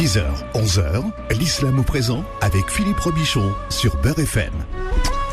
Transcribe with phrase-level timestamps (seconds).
[0.00, 0.22] 10h,
[0.54, 1.02] 11h,
[1.38, 4.50] l'islam au présent avec Philippe Robichon sur Beurre FM.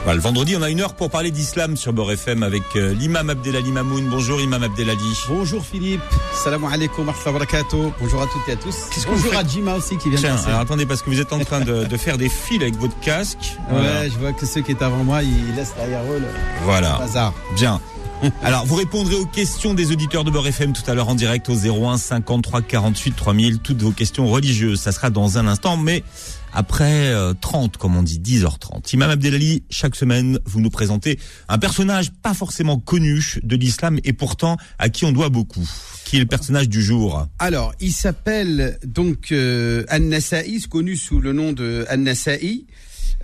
[0.05, 2.93] Bah, le vendredi, on a une heure pour parler d'islam sur Beurre FM avec euh,
[2.93, 4.09] l'imam Abdelali Mamoun.
[4.09, 5.21] Bonjour imam Abdelali.
[5.29, 6.01] Bonjour Philippe.
[6.33, 7.93] Salam alaikum barakatuh.
[8.01, 8.75] Bonjour à toutes et à tous.
[9.07, 11.39] Bonjour à Jima aussi qui vient Tiens, de alors attendez, parce que vous êtes en
[11.39, 13.55] train de, de faire des fils avec votre casque.
[13.71, 16.27] Ouais, je vois que ceux qui étaient avant moi, ils laissent derrière eux le
[16.65, 16.97] Voilà.
[16.97, 17.33] bazar.
[17.55, 17.79] Bien.
[18.43, 21.49] Alors, vous répondrez aux questions des auditeurs de Beurre FM tout à l'heure en direct
[21.49, 23.59] au 01 53 48 3000.
[23.59, 26.03] Toutes vos questions religieuses, ça sera dans un instant, mais
[26.53, 28.93] après euh, 30, comme on dit, 10h30.
[28.93, 34.13] Imam Abdelali, chaque semaine, vous nous présentez un personnage pas forcément connu de l'islam et
[34.13, 35.67] pourtant à qui on doit beaucoup.
[36.05, 41.33] Qui est le personnage du jour Alors, il s'appelle donc euh, An-Nasa'i, connu sous le
[41.33, 42.65] nom de An-Nasa'i.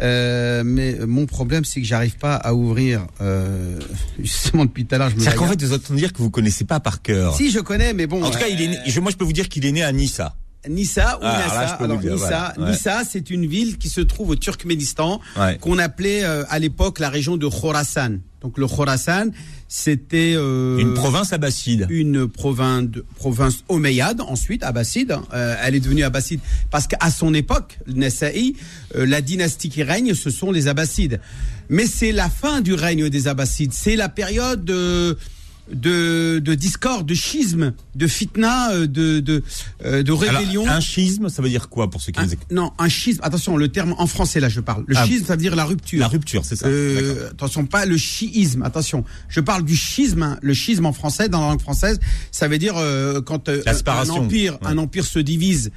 [0.01, 3.05] Euh, mais mon problème, c'est que j'arrive pas à ouvrir.
[3.21, 3.79] Euh,
[4.19, 5.21] justement, depuis tout à l'heure, je me.
[5.21, 7.35] C'est qu'en fait, vous entendez dire que vous connaissez pas par cœur.
[7.35, 8.23] Si, je connais, mais bon.
[8.23, 9.71] En tout cas, il est né- euh, je- moi, je peux vous dire qu'il est
[9.71, 10.35] né à Nissa.
[10.67, 11.61] Nissa ou Ah, Nassa.
[11.63, 12.71] Nissa, voilà, ouais.
[12.71, 15.57] Nissa, c'est une ville qui se trouve au Turkménistan, Ouais.
[15.59, 18.19] qu'on appelait euh, à l'époque la région de Khorasan.
[18.41, 19.27] Donc le Khorasan,
[19.75, 21.87] c'était euh, Une province abbasside.
[21.89, 25.17] une province, province omeyyade, ensuite abbasside.
[25.33, 28.53] Euh, elle est devenue abbasside parce qu'à son époque, le Nasaï,
[28.95, 31.19] euh, la dynastie qui règne, ce sont les abbassides.
[31.69, 33.73] Mais c'est la fin du règne des abbassides.
[33.73, 34.63] C'est la période
[35.71, 39.43] de, de, de discorde, de schisme, de fitna, euh, de, de,
[39.85, 40.67] euh, de Alors, rébellion.
[40.67, 43.21] un schisme, ça veut dire quoi pour ceux qui Un- écoutent non, un schisme.
[43.23, 44.83] Attention, le terme en français là, je parle.
[44.87, 45.05] Le Ah.
[45.05, 45.99] schisme, ça veut dire la rupture.
[45.99, 46.67] La rupture, c'est ça.
[46.67, 48.61] Euh, attention, pas le chiisme.
[48.63, 50.23] Attention, je parle du schisme.
[50.23, 50.37] hein.
[50.41, 51.99] Le schisme en français, dans la langue française,
[52.31, 54.67] ça veut dire euh, quand euh, un empire, Ouais.
[54.67, 55.71] un empire se divise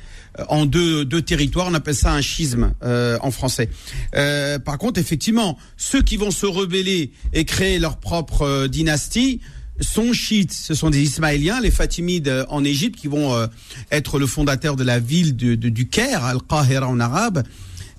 [0.48, 3.70] en deux, deux territoires, on appelle ça un schisme euh, en français.
[4.16, 9.40] Euh, par contre, effectivement, ceux qui vont se rebeller et créer leur propre dynastie
[9.80, 10.52] sont chiites.
[10.52, 13.46] Ce sont des Ismaéliens, les Fatimides euh, en Égypte, qui vont euh,
[13.90, 17.42] être le fondateur de la ville de, du Caire, Al-Qahira en arabe.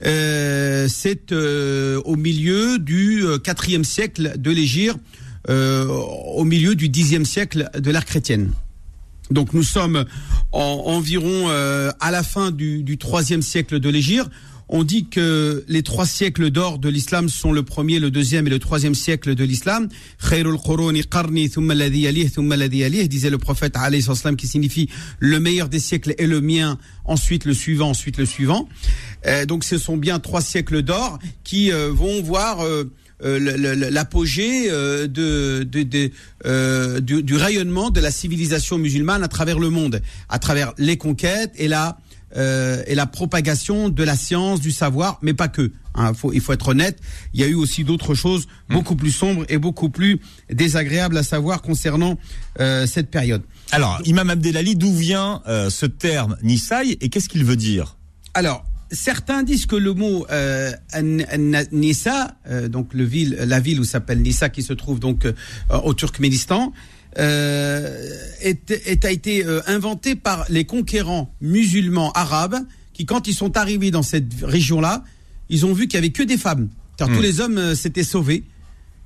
[0.06, 4.98] Euh, c'est au milieu du quatrième siècle de l'Égypte,
[5.50, 8.52] au milieu du dixième siècle de l'ère chrétienne.
[9.32, 10.06] Donc nous sommes
[10.52, 14.30] en, environ à la fin du, du troisième siècle de l'Égypte.
[14.70, 18.50] On dit que les trois siècles d'or de l'islam sont le premier, le deuxième et
[18.50, 19.88] le troisième siècle de l'islam.
[23.08, 24.06] Disait le prophète alayhi
[24.38, 24.90] qui signifie
[25.20, 28.68] le meilleur des siècles est le mien, ensuite le suivant, ensuite le suivant.
[29.26, 32.84] Euh, donc ce sont bien trois siècles d'or qui euh, vont voir euh,
[33.20, 40.02] l'apogée de, de, de, du, du rayonnement de la civilisation musulmane à travers le monde,
[40.30, 41.98] à travers les conquêtes et la
[42.36, 45.72] euh, et la propagation de la science, du savoir, mais pas que.
[45.96, 46.14] hein.
[46.14, 47.00] faut, il faut être honnête.
[47.34, 50.20] Il y a eu aussi d'autres choses beaucoup plus sombres et beaucoup plus
[50.52, 52.18] désagréables à savoir concernant
[52.60, 53.44] euh, cette période.
[53.72, 57.98] Alors, Imam Abdelali, d'où vient euh, ce terme Nisaï et qu'est-ce qu'il veut dire?
[58.34, 60.72] Alors, certains disent que le mot euh,
[61.72, 65.34] Nissa, euh, donc le ville, la ville où s'appelle Nissa, qui se trouve donc euh,
[65.84, 66.72] au Turkménistan,
[68.42, 72.58] est, est- a été euh, inventé par les conquérants musulmans arabes
[72.94, 75.04] qui, quand ils sont arrivés dans cette région-là,
[75.50, 76.70] ils ont vu qu'il y avait que des femmes.
[76.98, 78.44] C'est-à-dire, Tous les hommes euh, s'étaient sauvés.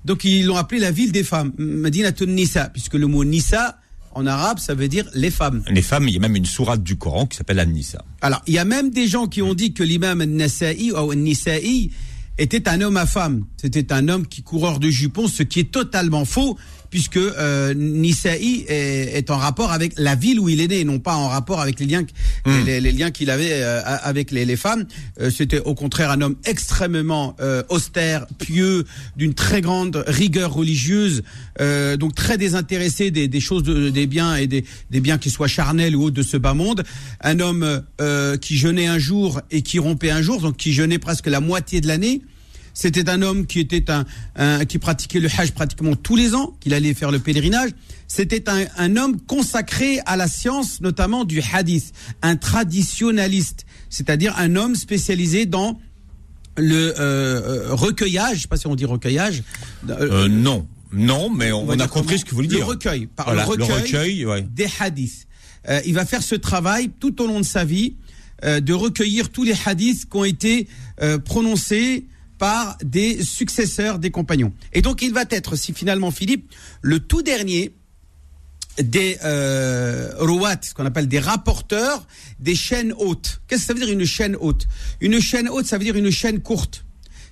[0.06, 3.78] Donc ils l'ont appelé la ville des femmes, Medinatun Nissa, puisque le mot Nissa
[4.14, 5.64] en arabe, ça veut dire les femmes.
[5.70, 8.04] Les femmes, il y a même une sourate du Coran qui s'appelle An-Nisa.
[8.22, 11.92] Alors, il y a même des gens qui ont dit que l'imam An-Nasa'i ou An-Nisa'i
[12.38, 13.46] était un homme à femme.
[13.56, 16.58] C'était un homme qui coureur de jupons, ce qui est totalement faux,
[16.92, 17.74] puisque euh,
[18.36, 21.28] est, est en rapport avec la ville où il est né, et non pas en
[21.30, 22.06] rapport avec les liens,
[22.66, 24.86] les, les liens qu'il avait euh, avec les, les femmes.
[25.20, 28.86] Euh, C'était au contraire un homme extrêmement euh, austère, pieux,
[29.16, 31.24] d'une très grande rigueur religieuse,
[31.62, 35.30] euh, donc très désintéressé des, des choses, de- des biens et des, des biens qui
[35.30, 36.84] soient charnels ou autres de ce bas monde.
[37.22, 41.00] Un homme euh, qui jeûnait un jour et qui rompait un jour, donc qui jeûnait
[41.00, 42.22] presque la moitié de l'année.
[42.74, 44.06] C'était un homme qui était un,
[44.36, 47.72] un- qui pratiquait le hajj pratiquement tous les ans, qu'il allait faire le pèlerinage.
[48.08, 54.56] C'était un, un homme consacré à la science, notamment du hadith, un traditionnaliste, c'est-à-dire un
[54.56, 55.80] homme spécialisé dans
[56.58, 59.44] le euh, euh, recueillage, je sais pas si on dit recueillage.
[59.90, 60.68] Euh, non.
[60.94, 62.66] Non, mais on, a compris ce que vous voulez Le dire.
[62.68, 64.42] recueil, par Voilà, le le recueil, recueil, ouais.
[64.42, 65.26] des hadiths.
[65.70, 67.96] Euh, il va faire ce travail tout au long de sa vie
[68.44, 70.68] euh, de recueillir tous les hadiths qui ont été
[71.02, 72.08] euh, prononcés
[72.42, 74.52] par des successeurs des compagnons.
[74.74, 76.52] Et donc il va être, si finalement Philippe,
[76.82, 77.72] le tout dernier
[78.82, 82.08] des euh, rouat, ce qu'on appelle des rapporteurs
[82.40, 83.42] des chaînes hautes.
[83.48, 84.68] Qu'est-ce que ça veut dire une chaîne haute?
[85.02, 86.84] Une chaîne haute, ça veut dire une chaîne courte.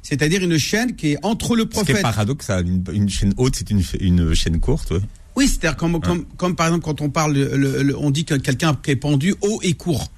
[0.03, 2.03] C'est-à-dire une chaîne qui est entre le prophète.
[2.03, 2.67] paradoxal.
[2.67, 4.91] Une, une chaîne haute, c'est une, une chaîne courte.
[4.91, 5.01] ouais.
[5.35, 8.25] Oui, c'est-à-dire comme, comme, comme par exemple quand on parle, le- le- le- on dit
[8.25, 10.11] que quelqu'un est pendu haut et court.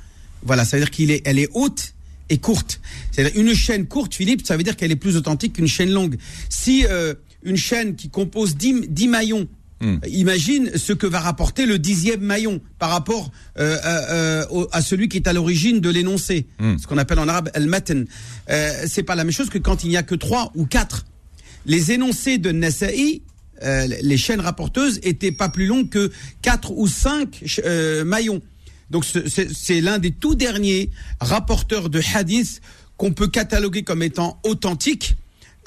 [0.43, 1.93] Voilà, ça veut dire qu'il est, elle est haute
[2.31, 2.79] et courte.
[3.11, 6.17] C'est-à-dire une chaîne courte, Philippe, ça veut dire qu'elle est plus authentique qu'une chaîne longue.
[6.49, 7.13] Si euh,
[7.43, 9.47] une chaîne qui compose 10, 10 maillons
[9.83, 9.97] Hmm.
[10.07, 14.79] Imagine ce que va rapporter le dixième maillon par rapport euh, à, euh, au- à
[14.83, 16.77] celui qui est à l'origine de l'énoncé, Hmm.
[16.77, 18.03] ce qu'on appelle en arabe al-matan.
[18.51, 21.07] Euh, c'est pas la même chose que quand il n'y a que trois ou quatre.
[21.65, 23.23] Les énoncés de Nasa'i,
[23.63, 26.11] euh, les chaînes rapporteuses, étaient pas plus longues que
[26.43, 28.39] quatre ou cinq euh, maillons.
[28.91, 30.89] Donc ce- c'est l'un des tout derniers
[31.19, 32.61] rapporteurs de hadith
[32.97, 35.15] qu'on peut cataloguer comme étant authentique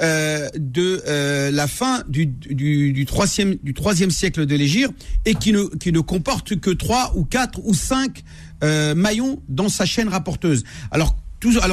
[0.00, 4.92] euh, de euh, la fin du, du, troisième, siècle de l'Égypte
[5.24, 8.24] et qui ne, comporte que trois ou quatre ou cinq
[8.62, 10.64] euh, maillons dans sa chaîne rapporteuse.
[10.90, 11.16] Alors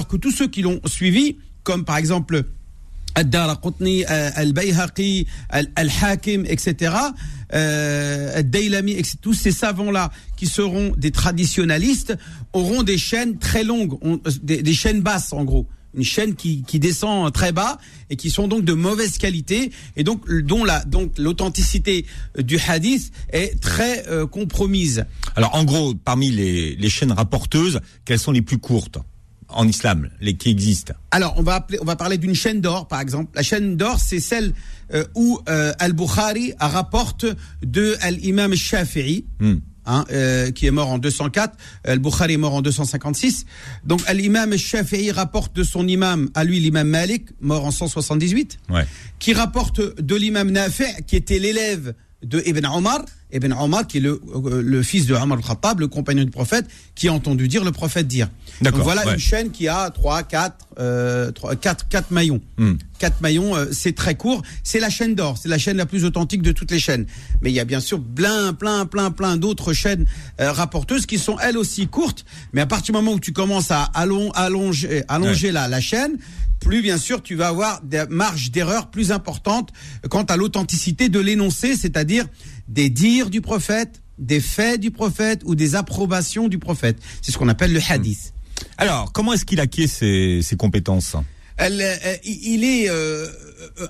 [0.07, 2.44] que tous ceux qui l'ont suivi, comme par exemple
[3.18, 6.94] Euh, Al-Bayhaqi, Al- Al-Hakim, etc.,
[7.52, 12.18] etc., tous ces savants-là qui seront des traditionalistes
[12.54, 13.98] auront des chaînes très longues,
[14.42, 15.68] des, chaînes basses en gros.
[15.94, 17.78] Une chaîne qui, descend très bas
[18.10, 20.63] et qui sont donc de mauvaise qualité et donc dont
[21.18, 22.06] l'authenticité
[22.38, 25.06] du hadith est très euh, compromise.
[25.36, 29.00] Alors en gros, parmi les chaînes rapporteuses, quelles sont les plus courtes?
[29.53, 32.88] En islam, les qui existent Alors, on va appeler, on va parler d'une chaîne d'or,
[32.88, 33.31] par exemple.
[33.36, 34.53] La chaîne d'or, c'est celle
[34.94, 37.25] euh, où euh, Al-Bukhari rapporte
[37.63, 39.25] de Al-Imam Shafi'i.
[39.39, 39.56] Hmm.
[39.88, 43.45] Hein, euh, qui est mort en 204, Al-Bukhari est mort en 256.
[43.83, 48.86] Donc Al-Imam Shafi'i rapporte de son imam, à lui l'imam Malik, mort en 178, Ouais.
[49.18, 53.03] qui rapporte de l'imam Nafi', qui était l'élève de Ibn Omar,
[53.33, 56.65] Ibn Omar qui est le, euh, le fils de Omar al-Khattab, le compagnon du prophète,
[56.95, 58.29] qui a entendu dire le prophète dire.
[58.62, 59.13] Donc voilà ouais.
[59.13, 62.41] une chaîne qui a 3, 4, euh, 3, 4, 4 maillons.
[62.57, 62.73] Hmm.
[63.00, 64.44] 4 maillons, euh, c'est très court.
[64.63, 67.07] C'est la chaîne d'or, c'est la chaîne la plus authentique de toutes les chaînes.
[67.41, 70.06] Mais il y a bien sûr plein, plein, plein, plein d'autres chaînes
[70.39, 72.25] euh, rapporteuses qui sont elles aussi courtes.
[72.53, 76.17] Mais à partir du moment où tu commences à allon- allonger, allonger la, la chaîne,
[76.62, 79.72] plus bien sûr tu vas avoir des marges d'erreur plus importantes
[80.10, 82.25] quant à l'authenticité de l'énoncé, c'est-à-dire
[82.69, 86.98] des dires du prophète, des faits du prophète ou des approbations du prophète.
[87.22, 88.34] C'est ce qu'on appelle le hadith.
[88.78, 91.16] Alors, comment est-ce qu'il acquiert ses, ses compétences?
[91.58, 93.28] Elle, euh, il est euh,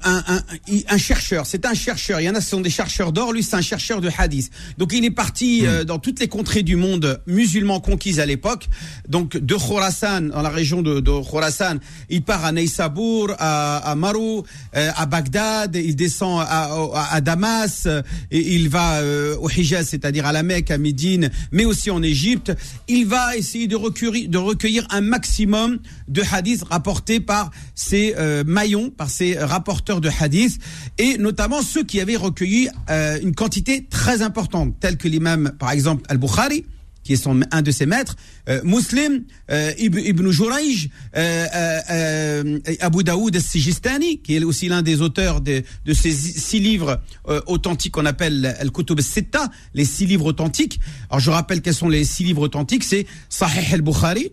[0.03, 0.41] un, un,
[0.89, 1.45] un chercheur.
[1.45, 2.19] C'est un chercheur.
[2.19, 3.33] Il y en a, ce sont des chercheurs d'or.
[3.33, 4.51] Lui, c'est un chercheur de hadith.
[4.77, 8.67] Donc, il est parti euh, dans toutes les contrées du monde musulman conquises à l'époque.
[9.07, 11.77] Donc, de Khorasan, dans la région de, de Khorasan,
[12.09, 14.43] il part à Neissabour, à, à Marou,
[14.75, 15.75] euh, à Bagdad.
[15.75, 16.63] Il descend à,
[16.93, 17.83] à, à Damas.
[17.85, 18.01] euh,
[18.31, 22.01] Et il va euh, au Hijaz, c'est-à-dire à la Mecque, à Médine, mais aussi en
[22.03, 22.51] Égypte.
[22.87, 28.43] Il va essayer de recueillir, de recueillir un maximum de hadiths rapportés par ces euh,
[28.45, 30.59] maillons, par ces rapporteurs de hadiths,
[30.97, 35.71] et notamment ceux qui avaient recueilli euh, une quantité très importante, tels que l'imam, par
[35.71, 36.65] exemple, Al-Bukhari,
[37.03, 38.15] qui est un de ses maîtres,
[38.47, 45.41] euh, Muslim, euh, Ibn, Jurayj, euh, Abu Daoud al-Sijistani, qui est aussi l'un des auteurs
[45.41, 45.63] de,
[45.93, 47.01] ces six livres
[47.47, 50.79] authentiques qu'on appelle Al-Kutub al-Sitta, les six livres authentiques.
[51.09, 54.31] Alors je rappelle quels sont les six livres authentiques, c'est Sahih al-Bukhari,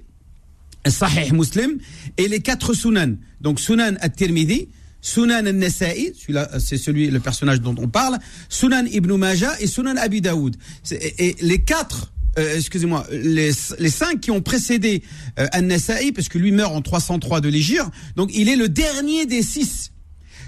[0.86, 1.78] Sahih Muslim
[2.16, 3.16] et les quatre Sunan.
[3.40, 4.69] Donc Sunan at-Tirmidhi,
[5.00, 8.18] Sunan al-Nasa'i, celui-là c'est celui le personnage dont on parle,
[8.48, 10.56] Sunan Ibn Majah et Sunan Abi Daoud.
[10.90, 15.02] Et, les quatre euh, excusez-moi, les, les cinq qui ont précédé
[15.38, 19.26] euh, An-Nasa'i, parce que lui meurt en 303 de l'Égypte, donc il est le dernier
[19.26, 19.92] des six.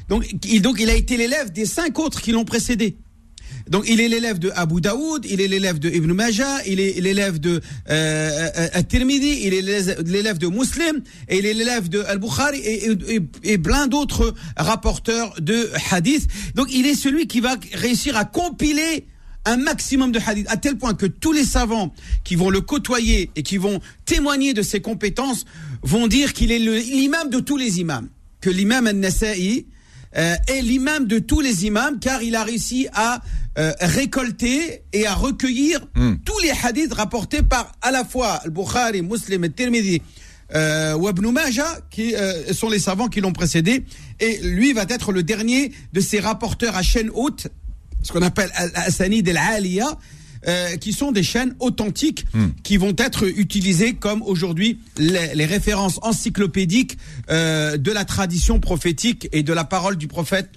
[0.09, 2.97] Donc il, donc il a été l'élève des cinq autres qui l'ont précédé.
[3.71, 7.01] Donc il est l'élève de Abu Daoud, il est l'élève de Ibn Majah, il est
[7.01, 12.01] l'élève de euh, euh, At-Tirmidhi, il est l'élève- de Muslim, et il est l'élève de
[12.01, 16.27] Al-Bukhari et, et, plein d'autres rapporteurs de hadith.
[16.57, 19.07] Donc il est celui qui va réussir à compiler
[19.45, 23.31] un maximum de hadith, à tel point que tous les savants qui vont le côtoyer
[23.37, 25.45] et qui vont témoigner de ses compétences
[25.83, 28.09] vont dire qu'il est l'imam de tous les imams.
[28.41, 29.67] Que l'imam al-Nasa'i
[30.17, 33.21] euh, est l'imam de tous les imams car il a réussi à
[33.59, 36.15] euh, récolter et à recueillir Hmm.
[36.25, 40.03] tous les hadiths rapportés par à la fois Al-Bukhari, Muslim et Tirmidhi
[40.55, 43.85] euh, ou Ibn Majah qui euh, sont les savants qui l'ont précédé
[44.19, 47.49] et lui va être le dernier de ces rapporteurs à chaîne haute
[48.03, 49.99] ce qu'on appelle Al-Asanid al-Aliya,
[50.47, 52.25] euh, qui sont des chaînes authentiques
[52.63, 56.97] qui vont être utilisées comme aujourd'hui les, les références encyclopédiques
[57.31, 60.49] euh, de la tradition prophétique et de la parole du prophète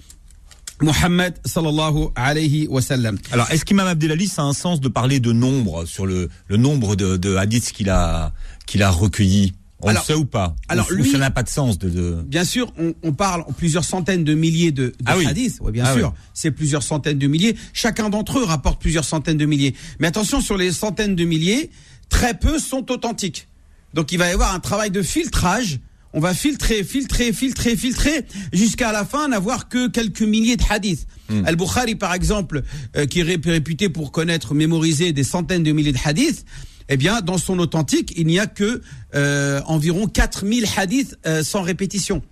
[0.80, 3.16] Mohammed sallallahu alayhi wa sallam.
[3.30, 6.56] Alors, est-ce qu'Imam Abdelali, ça a un sens de parler de nombre sur le, le
[6.56, 8.32] nombre de, de hadiths qu'il a,
[8.66, 9.54] qu'il a recueillis?
[9.84, 11.88] On Alors- le sait ou pas alors, Ou- lui- ça n'a pas de sens de,
[11.90, 12.22] de...
[12.26, 15.58] Bien sûr, on, on parle en plusieurs centaines de milliers de, de Ah hadiths.
[15.60, 16.20] Oui, bien Ah sûr, oui.
[16.32, 17.54] c'est plusieurs centaines de milliers.
[17.74, 19.74] Chacun d'entre eux rapporte plusieurs centaines de milliers.
[20.00, 21.70] Mais attention, sur les centaines de milliers,
[22.08, 23.46] très peu sont authentiques.
[23.92, 25.80] Donc il va y avoir un travail de filtrage.
[26.16, 31.06] On va filtrer, filtrer, filtrer, filtrer, jusqu'à la fin n'avoir que quelques milliers de hadiths.
[31.28, 31.42] Hmm.
[31.44, 32.62] Al-Bukhari, par exemple,
[32.96, 36.44] euh, qui est ré- réputé pour connaître, mémoriser des centaines de milliers de hadiths,
[36.88, 38.82] eh bien, dans son authentique, il n'y a que
[39.14, 42.22] euh, environ 4000 hadiths euh, sans répétition.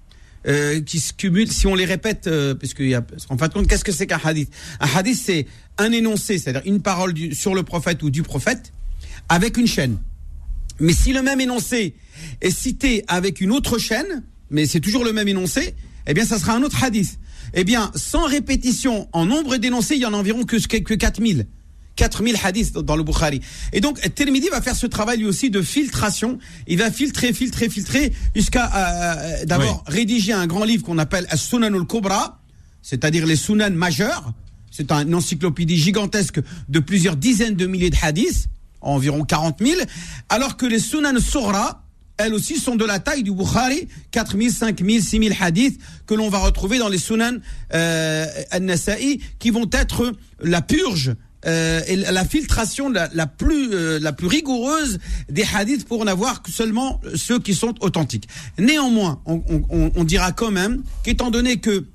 [0.49, 3.39] Euh, qui se cumulent si on les répète, euh, parce qu'il y a, parce qu'en
[3.39, 4.51] fin de compte, qu'est-ce que c'est qu'un hadith?
[4.81, 5.47] Un hadith, c'est
[5.79, 8.73] un énoncé, c'est-à-dire une parole du- sur le prophète ou du prophète,
[9.29, 9.99] avec une chaîne.
[10.81, 11.95] Mais si le même énoncé
[12.41, 15.77] est cité avec une autre chaîne, mais c'est toujours le même énoncé,
[16.09, 17.21] eh bien, ça sera un autre hadith.
[17.55, 20.95] Eh bien, sans répétition, en nombre d'énoncés, il y en a environ que, que, que
[20.95, 21.47] 4000.
[21.97, 23.41] 4000 hadiths dans- le Bukhari.
[23.73, 26.39] Et donc, Tirmidhi va faire ce travail lui aussi de filtration.
[26.67, 31.75] Il va filtrer, filtrer, filtrer, jusqu'à euh, d'abord rédiger un grand livre qu'on appelle As-Sunan
[31.75, 32.41] al-Kubra,
[32.83, 34.33] c'est-à-dire les Sunan majeurs.
[34.71, 38.47] C'est un- une encyclopédie gigantesque de plusieurs dizaines de milliers de hadiths,
[38.81, 39.81] environ 40 000,
[40.29, 41.85] alors que les Sunan Soura,
[42.17, 45.79] elles aussi sont de la taille du Bukhari, 4 000, 5 000, 6 000 hadiths
[46.07, 47.37] que l'on va retrouver dans les Sunan
[47.75, 51.13] euh, An-Nasa'i, qui vont être la purge
[51.47, 56.43] euh, et la filtration la, la plus euh, la plus rigoureuse des hadiths pour n'avoir
[56.43, 58.29] que seulement ceux qui sont authentiques.
[58.59, 61.87] Néanmoins, on, on- on- dira quand même qu'étant donné que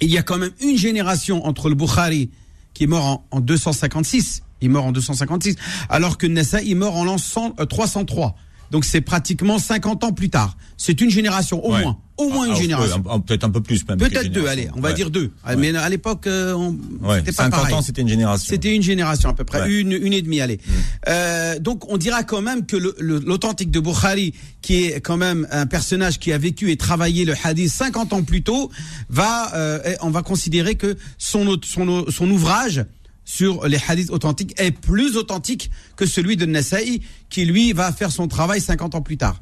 [0.00, 2.30] il y a quand même une génération entre le Bukhari
[2.72, 5.56] qui est mort en, en 256, il est mort en 256,
[5.88, 8.34] alors que Nessa il mort en l'an 100, euh, 303.
[8.70, 10.56] Donc c'est pratiquement 50 ans plus tard.
[10.76, 11.82] C'est une génération au Ouais.
[11.82, 13.02] moins, au moins une ah, génération.
[13.26, 13.98] Peut-être un peu plus même.
[13.98, 14.94] Peut-être deux, allez, on va Ouais.
[14.94, 15.30] dire deux.
[15.44, 15.56] Ah, Ouais.
[15.72, 16.70] Mais à l'époque, euh, on,
[17.06, 17.74] Ouais, c'était pas 50 pareil.
[17.74, 18.46] ans, c'était une génération.
[18.48, 19.66] C'était une génération à peu près.
[19.68, 19.70] Mm.
[19.72, 20.60] une, une et demie, allez.
[21.08, 25.66] Euh, donc on dira quand même que l'authentique de Bukhari, qui est quand même un
[25.66, 28.70] personnage qui a vécu et travaillé le hadith 50 ans plus tôt,
[29.08, 32.84] va, euh, on va considérer que son, son, son ouvrage
[33.24, 38.10] sur les hadiths authentiques est plus authentique que celui de Nasa'i, qui lui va faire
[38.10, 39.40] son travail 50 ans plus tard.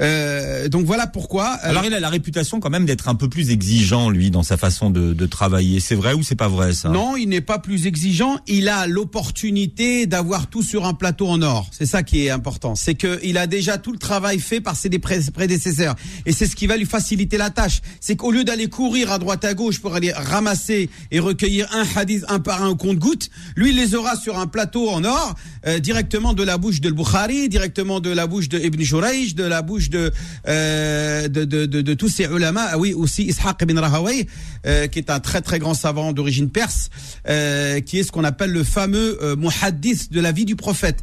[0.00, 1.56] Euh, donc voilà pourquoi.
[1.64, 4.42] euh, Alors il a la réputation quand même d'être un peu plus exigeant lui dans
[4.42, 5.78] sa façon de, de travailler.
[5.80, 6.88] C'est vrai ou c'est pas vrai ça?
[6.88, 8.38] Non, il n'est pas plus exigeant.
[8.46, 11.68] Il a l'opportunité d'avoir tout sur un plateau en or.
[11.72, 12.74] C'est ça qui est important.
[12.74, 15.94] C'est que il a déjà tout le travail fait par ses dé- prédécesseurs.
[16.26, 17.80] Et c'est ce qui va lui faciliter la tâche.
[18.00, 21.84] C'est qu'au lieu d'aller courir à droite à gauche pour aller ramasser et recueillir un
[21.96, 25.34] hadith un par un au compte-goutte, lui, il les aura sur un plateau en or,
[25.66, 29.44] euh, directement de la bouche de Bukhari, directement de la bouche de Ibn Jurayj, de
[29.44, 30.12] la bouche de,
[30.48, 32.66] euh, de, de, de, tous ces ulama.
[32.70, 34.26] Ah oui, aussi Ishaq ibn Rahaway,
[34.66, 36.90] euh, qui est un très très grand savant d'origine perse,
[37.28, 41.02] euh, qui est ce qu'on appelle le fameux euh, muhaddith de la vie du prophète.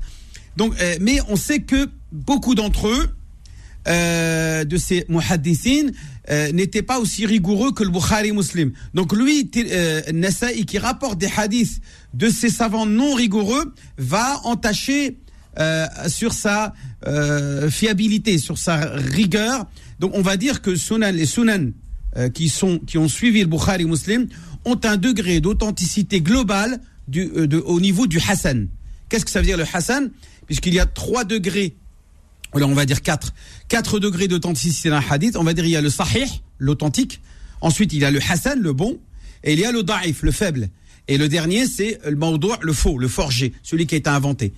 [0.57, 3.09] Donc, mais on sait que beaucoup d'entre eux,
[3.85, 5.91] de ces muhaddithin
[6.29, 8.71] euh, n'étaient pas aussi rigoureux que le Bukhari muslim.
[8.93, 10.01] Donc lui, euh,
[10.67, 11.81] qui rapporte des hadiths
[12.13, 15.17] de ces savants non rigoureux, va entacher
[15.59, 16.73] euh, sur sa
[17.07, 19.65] euh, fiabilité, sur sa rigueur.
[19.99, 21.71] Donc on va dire que sunan, les sunan
[22.17, 24.27] euh, qui, sont, qui ont suivi le Bukhari muslim
[24.65, 28.67] ont un degré d'authenticité globale du, de, au niveau du Hassan.
[29.09, 30.11] Qu'est-ce que ça veut dire le Hassan?
[30.45, 31.75] Puisqu'il y a trois degrés
[32.53, 33.33] alors on va dire 4.
[33.69, 35.37] 4 degrés d'authenticité d'un hadith.
[35.37, 37.21] On va dire il y a le sahih, l'authentique.
[37.61, 38.99] Ensuite, il y a le hasan, le bon.
[39.43, 40.69] Et il y a le da'if, le faible.
[41.07, 42.17] Et le dernier, c'est le
[42.61, 44.53] le faux, le forgé, celui qui a été inventé.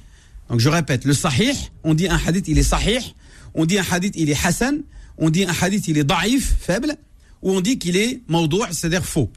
[0.53, 3.15] Donc je répète, le sahih, on dit un hadith, il est sahih.
[3.55, 4.81] On dit un hadith, il est hasan.
[5.17, 6.93] On dit un hadith, il est da'if, faible.
[7.41, 9.31] Ou on dit qu'il est mawdou', c'est-à-dire faux.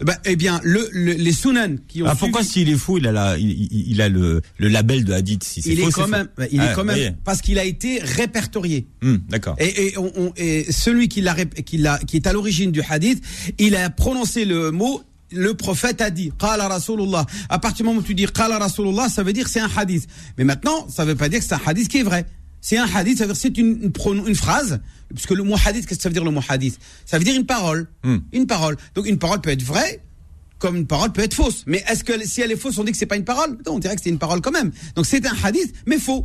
[0.00, 3.06] Ben, eh bien, le, le- les sunan qui ont Ah, pourquoi s'il est fou, il
[3.06, 5.92] a la, il, a le, le label de hadith si c'est il faux, est c'est
[5.92, 6.10] quand faux.
[6.12, 7.12] même, il Ah, est quand même, voyez.
[7.22, 8.86] parce qu'il a été répertorié.
[9.02, 9.56] Hum, D'accord.
[9.58, 12.72] Et, et, on- on- et celui qui, l'a, rép- qui, l'a- qui est à l'origine
[12.72, 13.22] du hadith,
[13.58, 15.02] il a prononcé le mot
[15.32, 17.26] le prophète a dit qala rasulullah.
[17.48, 19.70] À partir du moment où tu dis qala rasulullah ça veut dire que c'est un
[19.76, 20.06] hadith.
[20.38, 22.26] Mais maintenant ça veut pas dire que c'est un hadith qui est vrai.
[22.60, 24.80] C'est un hadith ça veut dire que c'est une, une, prono- une phrase.
[25.14, 26.78] Puisque le mot hadith qu'est-ce que ça veut dire le mot hadith?
[27.04, 27.88] Ça veut dire une parole.
[28.04, 28.18] Hmm.
[28.32, 28.76] une parole.
[28.94, 30.02] Donc une parole peut être vraie
[30.58, 31.64] comme une parole peut être fausse.
[31.66, 33.58] Mais est-ce que si elle est fausse, on dit que c'est pas une parole?
[33.66, 34.72] Non, on dirait que c'est une parole quand même.
[34.94, 36.24] Donc c'est un hadith, mais faux.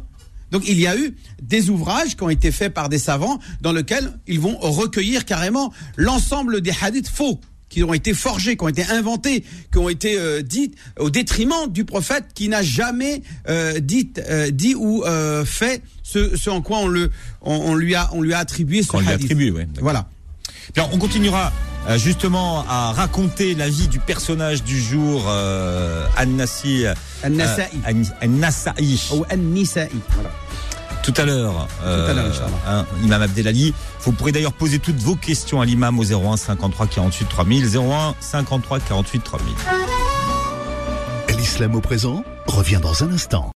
[0.51, 3.73] Donc il y a eu des ouvrages qui ont été faits par des savants dans
[3.73, 7.41] lesquels ils vont recueillir carrément l'ensemble des hadiths faux
[7.71, 11.67] qui ont été forgés, qui ont été inventés, qui ont été euh, dits au détriment
[11.69, 16.61] du prophète qui n'a jamais euh, dit, euh, dit ou euh, fait ce, ce en
[16.61, 17.09] quoi on, le,
[17.41, 19.23] on, on lui, a, on lui a attribué ce Qu'on lui hadith.
[19.25, 19.67] attribue, ouais.
[19.79, 20.07] Voilà.
[20.75, 21.51] Bien, on continuera
[21.97, 25.25] justement à raconter la vie du personnage du jour,
[26.17, 26.83] An-Nassi.
[27.23, 27.77] An-Nasa'i.
[27.87, 29.09] An- An-Nasa'i.
[29.15, 29.89] Ou An-Nisa'i.
[30.13, 30.29] Voilà.
[31.03, 32.49] Tout à l'heure, à l'heure, Inch'Allah.
[32.67, 33.73] hein, Imam Abdelali.
[34.01, 37.77] Vous pourrez d'ailleurs poser toutes vos questions à l'imam au 01 53 48 3000.
[37.77, 39.53] 01 53 48 3000.
[41.37, 43.49] L'islam au présent revient dans un instant.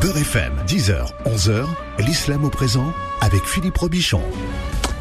[0.00, 1.64] Beurre FM, 10h, 11h,
[1.98, 4.22] l'islam au présent avec Philippe Robichon.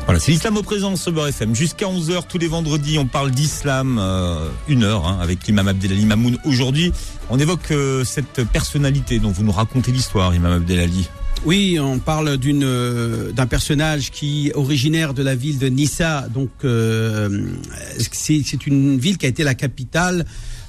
[0.09, 1.53] Voilà, c'est l'islam au présent sur Beurre FM.
[1.53, 6.03] Jusqu'à 11h tous les vendredis, on parle d'islam, euh, une heure, hein, avec l'imam Abdelali
[6.03, 6.35] Mamoun.
[6.45, 6.91] Aujourd'hui,
[7.29, 11.07] on évoque euh, cette personnalité dont vous nous racontez l'histoire, imam Abdelali.
[11.45, 16.27] Oui, on parle euh, d'un personnage qui originaire de la ville de Nissa.
[16.33, 16.49] Donc,
[18.11, 20.25] c'est une ville qui a été la capitale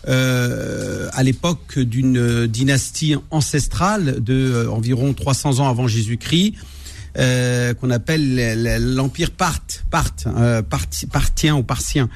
[0.07, 6.57] à l'époque d'une dynastie ancestrale de environ 300 ans avant Jésus-Christ.
[7.19, 10.63] Euh, qu'on appelle l'empire Parthe, Parthe, euh,
[11.13, 12.09] parthien ou parthien,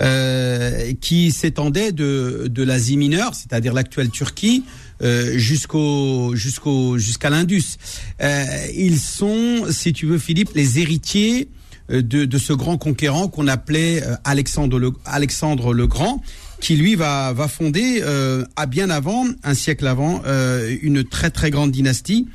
[0.00, 4.64] euh, qui s'étendait de, de l'Asie mineure, c'est-à-dire l'actuelle Turquie,
[5.02, 7.76] euh, jusqu'au jusqu'au jusqu'à l'Indus.
[8.22, 11.48] Euh, ils sont, si tu veux, Philippe, les héritiers
[11.90, 16.22] euh, de, de ce grand conquérant qu'on appelait Alexandre le, Alexandre le Grand,
[16.60, 21.30] qui lui va, va fonder, euh, à bien avant, un siècle avant, euh, une très
[21.30, 22.26] très grande dynastie,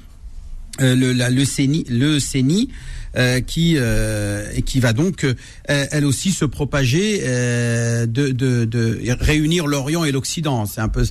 [0.81, 2.69] euh, le, la Leucénie, Leucénie
[3.17, 5.25] euh, qui euh, qui va donc
[5.65, 10.65] elle aussi se propager, de, de, réunir l'Orient et l'Occident.
[10.65, 11.03] C'est un peu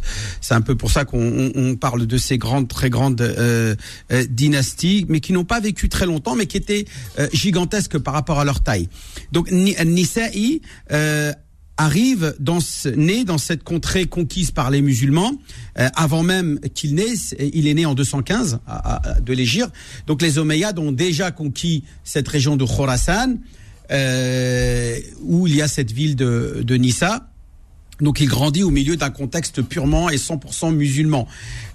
[0.50, 3.23] un peu pour ça qu'on on- on parle de ces grandes très grandes
[4.29, 6.85] dynasties, mais qui n'ont pas vécu très longtemps, mais qui étaient
[7.33, 8.89] gigantesques par rapport à leur taille.
[9.33, 10.62] Donc Ni- Nisa'i
[11.80, 15.32] arrive dans ce, né dans cette contrée conquise par les musulmans
[15.78, 17.34] euh, avant même qu'il naisse.
[17.54, 19.70] Il est né en 215 à, à- de l'Égypte.
[20.06, 23.37] Donc les Omeyyades ont déjà conquis cette région de Khorasan,
[23.90, 27.26] euh, où il y a cette ville de, de Nissa.
[28.00, 31.26] Donc il grandit au milieu d'un contexte purement et 100% musulman.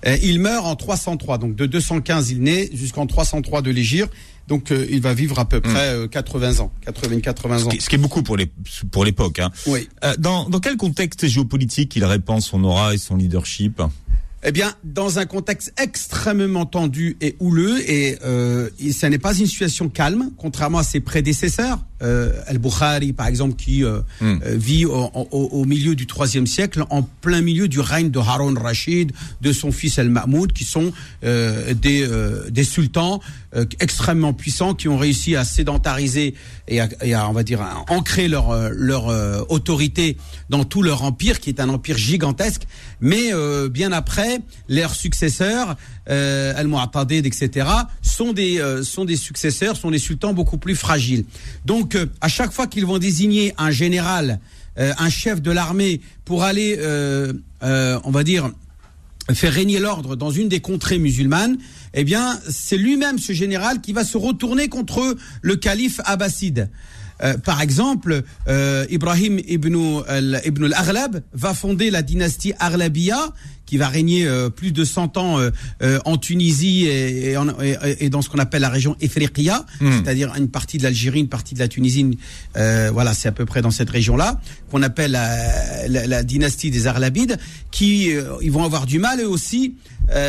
[0.07, 4.11] Euh, il meurt en 303, donc de 215 il naît jusqu'en 303 de l'Égypte.
[4.47, 7.69] Donc euh, il va vivre à peu près euh, 80 ans, 80-80 Ce ans.
[7.69, 8.51] qui, ce qui est beaucoup pour les
[8.91, 9.39] pour l'époque.
[9.39, 9.51] Hein.
[9.65, 9.89] Oui.
[10.03, 13.81] Euh, dans, dans quel contexte géopolitique il répand son aura et son leadership?
[14.47, 19.47] Eh bien, dans un contexte extrêmement tendu et houleux, et euh, ça n'est pas une
[19.47, 21.79] situation calme, contrairement à ses prédécesseurs,
[22.47, 24.39] Al-Bukhari par exemple, qui euh, Mm.
[24.45, 28.19] euh, vit au, au- au milieu du IIIe siècle, en plein milieu du règne de
[28.19, 30.91] Harun Rashid, de son fils Al-Mahmoud, qui sont
[31.23, 33.19] euh, des, euh, des sultans
[33.55, 36.35] euh, extrêmement puissants, qui ont réussi à sédentariser
[36.67, 40.17] et à, et à, on va dire, à ancrer leur, euh, leur euh, autorité
[40.49, 42.63] dans tout leur empire, qui est un empire gigantesque.
[43.01, 45.75] Mais euh, bien après, leurs successeurs,
[46.09, 47.67] euh, Al-Mu'tadid, etc.,
[48.01, 51.25] sont des, euh, sont des successeurs, sont des sultans beaucoup plus fragiles.
[51.65, 54.39] Donc, euh, à chaque fois qu'ils vont désigner un général,
[54.79, 58.49] euh, un chef de l'armée, pour aller, euh, euh, on va dire,
[59.31, 61.57] faire régner l'ordre dans une des contrées musulmanes,
[61.93, 66.69] eh bien, c'est lui-même, ce général, qui va se retourner contre le calife abbasside.
[67.45, 68.23] Par exemple,
[68.89, 70.69] Ibrahim ibn, al- ibn
[71.33, 73.33] va fonder la dynastie Aghlabiyya,
[73.75, 75.49] qui va régner euh, plus de 100 ans euh,
[75.81, 79.65] euh, en Tunisie et, et en- et- et dans ce qu'on appelle la région Ifriqiya,
[79.81, 82.17] c'est-à-dire une partie de l'Algérie, une partie de la Tunisie.
[82.57, 84.39] euh, voilà, c'est à peu près dans cette région-là
[84.71, 87.37] qu'on appelle la, la- la dynastie des Aghlabides,
[87.71, 89.75] qui euh, ils vont avoir du mal eux aussi.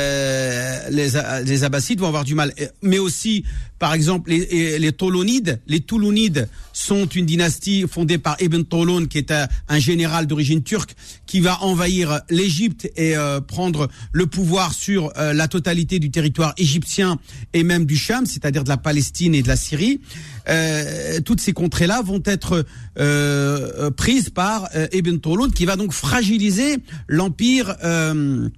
[0.00, 1.09] euh, les,
[1.44, 3.44] les Abbassides vont avoir du mal, mais aussi,
[3.78, 5.61] par exemple, les, les Tolonides.
[5.66, 10.62] Les Toulounides sont une dynastie fondée par Ibn Tolon, qui est un, un général d'origine
[10.62, 10.94] turque,
[11.26, 16.54] qui va envahir l'Égypte et euh, prendre le pouvoir sur euh, la totalité du territoire
[16.56, 17.18] égyptien
[17.52, 20.00] et même du Cham, c'est-à-dire de la Palestine et de la Syrie.
[20.48, 22.64] Euh, toutes ces contrées-là vont être
[22.98, 27.74] euh, euh, prises par euh, Ibn Tolon, qui va donc fragiliser l'empire.
[27.84, 28.48] euh,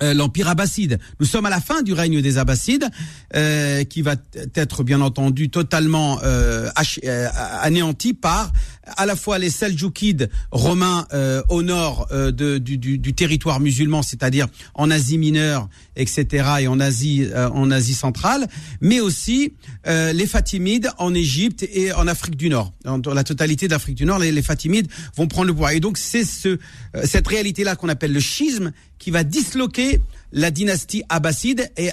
[0.00, 1.00] euh, l'empire abbasside.
[1.18, 2.88] Nous sommes à la fin du règne des abbassides,
[3.34, 4.14] euh, qui va
[4.54, 6.70] être bien entendu totalement euh,
[7.02, 7.28] euh,
[7.62, 8.52] anéanti par
[8.96, 14.02] à la fois les Seljoukides romains euh, au nord euh, du, du- du territoire musulman,
[14.02, 18.46] c'est-à-dire en Asie mineure, etc., et en Asie, euh, en Asie centrale,
[18.80, 19.52] mais aussi
[19.86, 22.72] euh, les Fatimides en Égypte et en Afrique du Nord.
[22.84, 25.72] Dans la totalité de l'Afrique du Nord, les, les Fatimides vont prendre le pouvoir.
[25.72, 26.58] Et donc c'est ce, euh,
[27.04, 30.00] cette réalité-là qu'on appelle le schisme qui va disloquer
[30.32, 31.90] la dynastie abbasside et,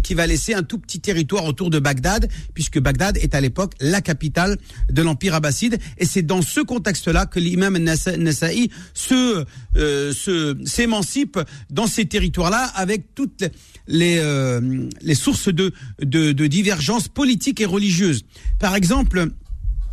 [0.00, 3.74] qui va laisser un tout petit territoire autour de Bagdad, puisque Bagdad est à l'époque
[3.80, 4.56] la capitale
[4.90, 5.78] de l'empire abbasside.
[5.98, 9.44] Et c'est dans ce contexte-là que l'imam Nasa- Nasa'i se,
[9.76, 11.38] euh, se s'émancipe
[11.70, 13.44] dans ces territoires-là avec toutes
[13.86, 18.24] les, euh, les sources de, de, de divergences politiques et religieuses.
[18.58, 19.28] Par exemple,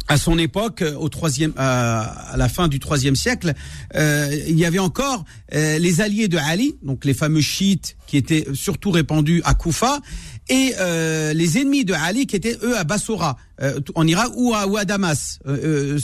[0.08, 3.54] à son époque, euh, au troisième, à, la fin du troisième siècle,
[3.96, 8.46] euh, il y avait encore euh, les alliés de Ali, donc les fameux chiites était
[8.54, 10.00] surtout répandu à Koufa,
[10.48, 14.54] et euh, les ennemis de Ali qui étaient eux à Bassora euh, en Irak ou
[14.54, 15.98] à, Damas euh,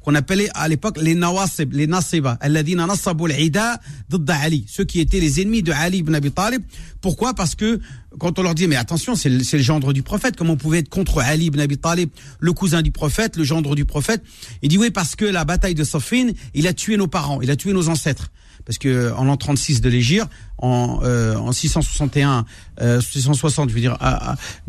[0.00, 3.80] qu'on appelait à l'époque les Nawasib les Nasiba nasabu al-ida
[4.28, 6.62] Ali ceux qui étaient les ennemis de Ali ibn Abi Talib.
[7.00, 7.34] Pourquoi?
[7.34, 7.80] Parce que
[8.18, 10.78] quand on leur dit mais attention c'est le, le, gendre du prophète comment on pouvait
[10.78, 14.22] être contre Ali ibn Abi Talib le cousin du prophète le gendre du prophète?
[14.62, 17.50] Il dit oui parce que la bataille de Safin il a tué nos parents il
[17.50, 18.30] a tué nos ancêtres.
[18.64, 20.28] Parce que en l'an 36 de l'Égypte,
[20.60, 22.44] en, euh, en 661,
[22.80, 23.96] euh, 660, je veux dire,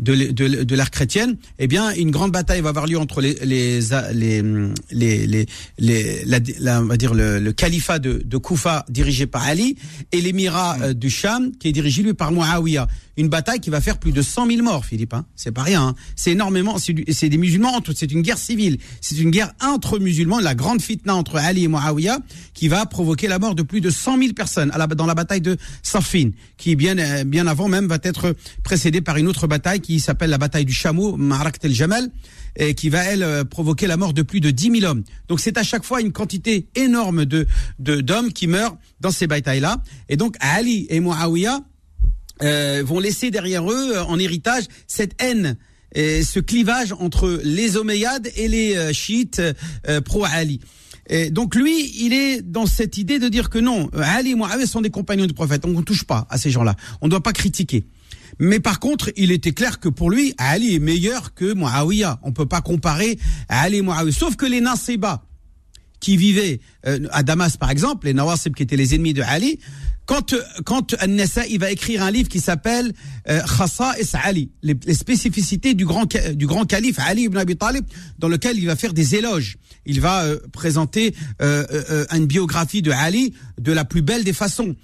[0.00, 3.80] de, l'ère chrétienne, eh bien, une grande bataille va avoir lieu entre les les
[4.12, 4.42] les
[4.90, 5.46] les,
[5.78, 9.76] les, on va dire le, le califat de, de Koufa dirigé par Ali
[10.12, 12.88] et l'émirat euh, du Sham qui est dirigé lui par Muawiyah.
[13.18, 15.12] Une bataille qui va faire plus de 100 000 morts, Philippe.
[15.12, 15.26] Hein.
[15.36, 15.88] C'est pas rien.
[15.88, 15.94] Hein.
[16.16, 16.78] C'est énormément.
[16.78, 17.78] C'est des musulmans.
[17.94, 18.78] C'est une guerre civile.
[19.02, 20.40] C'est une guerre entre musulmans.
[20.40, 22.18] La grande fitna entre Ali et Muawiyah
[22.54, 25.14] qui va provoquer la mort de plus de 100 000 personnes à la, dans la
[25.14, 29.80] bataille de Safin, qui bien bien avant même va être précédée par une autre bataille
[29.80, 32.08] qui s'appelle la bataille du chameau, Marak el Jamal,
[32.56, 35.02] et qui va elle provoquer la mort de plus de 10 000 hommes.
[35.28, 37.46] Donc c'est à chaque fois une quantité énorme de
[37.78, 39.82] d'hommes qui meurent dans ces batailles-là.
[40.08, 41.60] Et donc Ali et Muawiyah
[42.42, 45.56] euh, vont laisser derrière eux en héritage cette haine
[45.94, 49.40] et ce clivage entre les Omeyyades et les euh, chiites
[49.88, 50.60] euh, pro-Ali.
[51.08, 54.66] Et donc lui, il est dans cette idée de dire que non, Ali et Muawiyah
[54.66, 57.22] sont des compagnons du prophète, on ne touche pas à ces gens-là, on ne doit
[57.22, 57.84] pas critiquer.
[58.38, 62.18] Mais par contre, il était clair que pour lui, Ali est meilleur que Muawiyah.
[62.22, 64.12] On peut pas comparer Ali et Muawiyah.
[64.12, 65.22] Sauf que les Nasiba,
[66.02, 69.58] qui vivaient euh, à Damas par exemple, les Nawasib qui étaient les ennemis de Ali,
[70.06, 70.34] quand
[70.64, 72.92] quand An-Nasa il va écrire un livre qui s'appelle
[73.28, 77.84] euh, Khasa'is Ali, les, les, spécificités du grand du grand calife Ali ibn Abi Talib,
[78.18, 79.56] dans lequel il va faire des éloges.
[79.86, 84.32] Il va euh, présenter euh, euh, une biographie de Ali de la plus belle des
[84.32, 84.74] façons.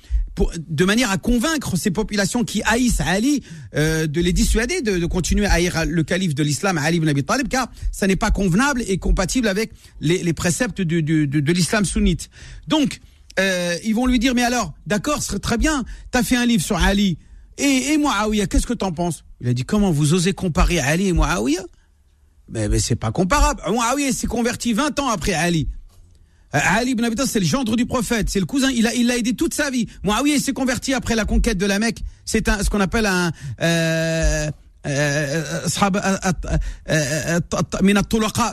[0.56, 3.42] De manière à convaincre ces populations qui haïssent Ali
[3.74, 7.08] euh, de les dissuader de, de, continuer à haïr le calife de l'islam Ali ibn
[7.08, 11.24] Abi Talib car ça n'est pas convenable et compatible avec les, les préceptes de, de,
[11.24, 12.30] de l'islam sunnite.
[12.68, 13.00] Donc
[13.38, 15.84] euh, ils vont lui dire mais alors d'accord ce serait très bien.
[16.10, 17.18] T'as fait un livre sur Ali.
[17.56, 19.24] Et, et Muawiyah qu'est-ce que t'en penses?
[19.40, 21.64] Il a dit comment vous osez comparer Ali et Muawiyah
[22.50, 23.62] mais, mais c'est pas comparable.
[23.68, 25.68] Muawiyah s'est converti 20 ans après Ali.
[26.50, 28.70] Ali ibn Abi c'est le gendre du prophète c'est le cousin.
[28.70, 29.86] Il a il l'a aidé toute sa vie.
[30.02, 32.02] Muawiyah s'est converti après la conquête de la Mecque.
[32.24, 34.50] C'est un ce qu'on appelle un euh,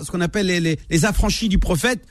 [0.04, 2.06] ce qu'on appelle les affranchis du prophète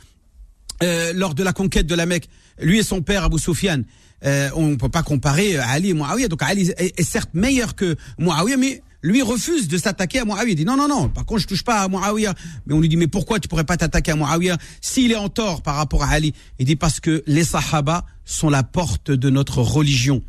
[0.83, 2.29] euh, lors de la conquête de la Mecque,
[2.61, 3.83] lui et son père Abu Sufyan,
[4.25, 6.29] euh, on ne peut pas comparer Ali et Muawiyah.
[6.29, 10.53] Donc Ali est, est, certes meilleur que Muawiyah, mais lui refuse de s'attaquer à Muawiyah.
[10.53, 12.35] Il dit non, non, non, par contre je touche pas à Muawiyah.
[12.67, 15.29] Mais on lui dit mais pourquoi tu pourrais pas t'attaquer à Muawiyah s'il est en
[15.29, 16.33] tort par rapport à Ali?
[16.59, 20.23] Il dit parce que les Sahaba sont la porte de notre religion.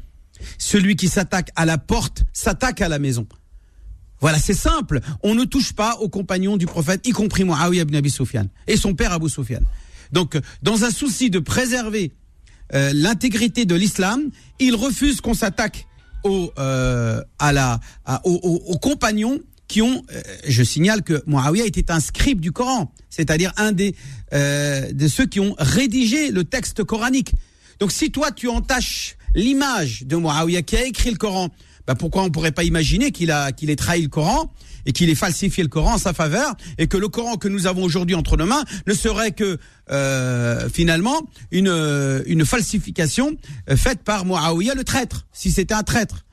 [0.57, 3.25] Celui qui s'attaque à la porte s'attaque à la maison.
[4.19, 4.99] Voilà, c'est simple.
[5.23, 8.75] On ne touche pas aux compagnons du prophète, y compris Muawiyah ibn Abi Sufyan et
[8.75, 9.61] son père Abu Sufyan.
[10.15, 12.13] Donc, dans un souci de préserver
[12.73, 15.87] euh, l'intégrité de l'islam, il refuse qu'on s'attaque
[16.23, 17.21] aux, euh,
[18.23, 23.51] aux, compagnons qui ont, euh, je signale que Muawiyah était un scribe du Coran, c'est-à-dire
[23.57, 23.93] un des
[24.31, 27.33] de ceux qui ont rédigé le texte coranique.
[27.81, 31.49] Donc, si toi tu entaches l'image de Muawiyah qui a écrit le Coran,
[31.87, 34.51] bah pourquoi on pourrait pas imaginer qu'il ait trahi le Coran?
[34.85, 37.67] Et qu'il ait falsifié le Coran en sa faveur et que le Coran que nous
[37.67, 39.57] avons aujourd'hui entre nos mains ne serait que
[39.91, 41.21] euh, finalement
[41.51, 43.35] une une falsification
[43.75, 46.25] faite par Muawiyah le traître si c'était un traître.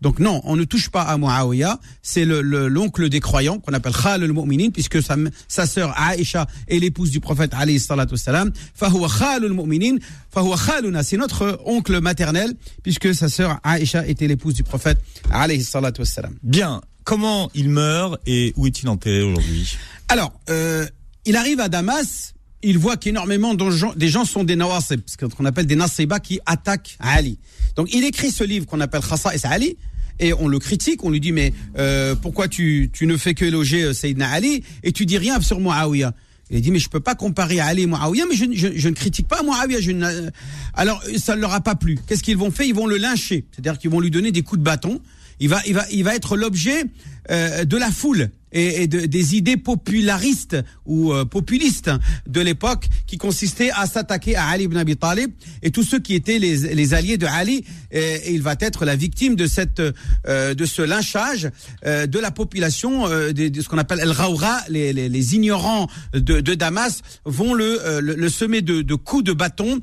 [0.00, 3.92] Donc non, on ne touche pas à Muawiyah, c'est le l'oncle des croyants qu'on appelle
[3.92, 9.08] Khal al-Mu'minin puisque sa, sa sœur Aïcha est l'épouse du prophète alayhi salatu wassalam, fahuwa
[9.08, 9.98] Khal al-Mu'minin,
[10.30, 14.98] fahuwa Khaluna, c'est notre oncle maternel puisque sa sœur Aïcha était l'épouse du prophète
[15.30, 16.34] alayhi salatu wassalam.
[16.42, 19.76] Bien, comment il meurt et où est-il enterré aujourd'hui?
[20.08, 20.86] Alors, euh,
[21.24, 25.66] il arrive à Damas, il voit qu'énormément des gens sont des nawasib, ce qu'on appelle
[25.66, 27.38] des nasiba qui attaquent Ali.
[27.76, 29.76] Donc il écrit ce livre qu'on appelle Khassa et Ali,
[30.18, 33.94] et on le critique, on lui dit mais euh, pourquoi tu, ne fais que éloger
[33.94, 36.12] Sayyidina Ali et tu dis rien sur Muawiyah
[36.50, 39.42] il dit mais je peux pas comparer Ali et Muawiyah, mais je, ne critique pas
[39.42, 39.92] Muawiyah.
[39.92, 40.30] Ne...
[40.74, 41.98] Alors ça ne leur a pas plu.
[42.06, 42.66] Qu'est-ce qu'ils vont faire?
[42.66, 45.00] Ils vont le lyncher, c'est-à-dire qu'ils vont lui donner des coups de bâton.
[45.40, 46.84] Il va, il va, il va être l'objet
[47.30, 51.90] euh, de la foule et, des idées popularistes ou euh, populistes
[52.26, 55.30] de l'époque qui consistaient à s'attaquer à Ali ibn Abi Talib
[55.62, 57.64] et tous ceux qui étaient les, alliés de Ali.
[57.90, 59.82] Et, il va être la victime de cette
[60.26, 61.50] euh, de ce lynchage
[61.86, 64.60] euh, de la population de, ce qu'on appelle el Raoura.
[64.68, 69.80] Les, les, ignorants de, de, Damas vont le, le, semer de, de, coups de bâton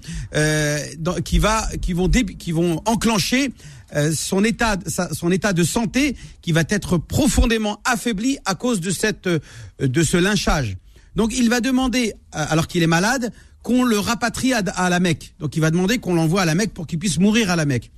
[1.24, 3.54] qui va qui vont qui vont enclencher
[3.96, 4.78] euh, son état,
[5.14, 9.40] son état de santé qui va être profondément affaibli à cause de cette, euh,
[9.80, 10.78] de ce lynchage.
[11.16, 13.32] Donc il va demander, euh, alors qu'il est malade,
[13.64, 15.34] qu'on le rapatrie à, la Mecque.
[15.40, 17.66] Donc il va demander qu'on l'envoie à la Mecque pour qu'il puisse mourir à la
[17.66, 17.92] Mecque.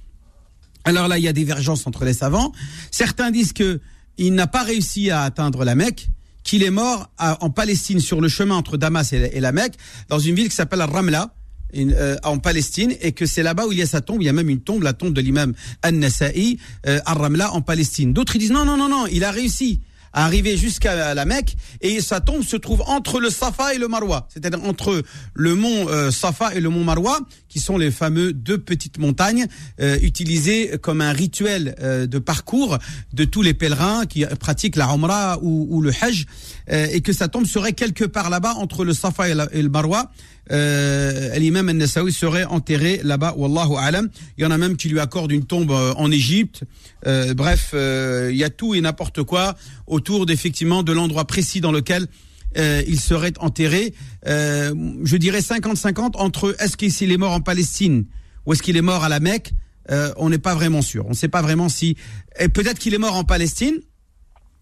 [0.83, 2.51] Alors là, il y a divergence entre les savants.
[2.91, 3.79] Certains disent que
[4.17, 6.09] il n'a pas réussi à atteindre la Mecque,
[6.43, 9.75] qu'il est mort en Palestine sur le chemin entre Damas et, la Mecque,
[10.09, 11.33] dans une ville qui s'appelle Ramla,
[11.75, 14.21] euh, en Palestine et que c'est là-bas où il y a sa tombe.
[14.21, 15.53] Il y a même une tombe, la tombe de l'imam
[15.83, 18.13] An-Nasa'i euh, Ar-Ramla en Palestine.
[18.13, 22.01] D'autres disent non, non, non, non, il a réussi à arriver jusqu'à la Mecque et
[22.01, 25.03] sa tombe se trouve entre le Safa et le Marwa, c'est-à-dire entre
[25.35, 29.45] le mont euh, Safa et le mont Marwa, qui sont les fameux deux petites montagnes
[29.79, 31.75] euh, utilisées comme un rituel
[32.09, 32.79] de parcours
[33.13, 36.25] de tous les pèlerins qui pratiquent la Umrah ou, ou le Hajj,
[36.71, 40.09] et que sa tombe serait quelque part là-bas entre le Safa et le Marwa
[40.51, 44.09] euh, l'imam An-Nasawi serait enterré là-bas, wallahu alam.
[44.37, 46.63] Il y en a même qui lui accordent une tombe euh, en Égypte.
[47.05, 49.55] Euh, bref, euh, il y a tout et n'importe quoi
[49.87, 52.07] autour d'effectivement de l'endroit précis dans lequel
[52.55, 53.93] il serait enterré.
[54.25, 58.05] je dirais 50-50 entre est-ce qu'il est mort en Palestine
[58.47, 59.53] ou est-ce qu'il est mort à la Mecque.
[60.17, 61.05] on n'est pas vraiment sûr.
[61.05, 61.95] On ne sait pas vraiment si.
[62.53, 63.79] Peut-être qu'il est mort en Palestine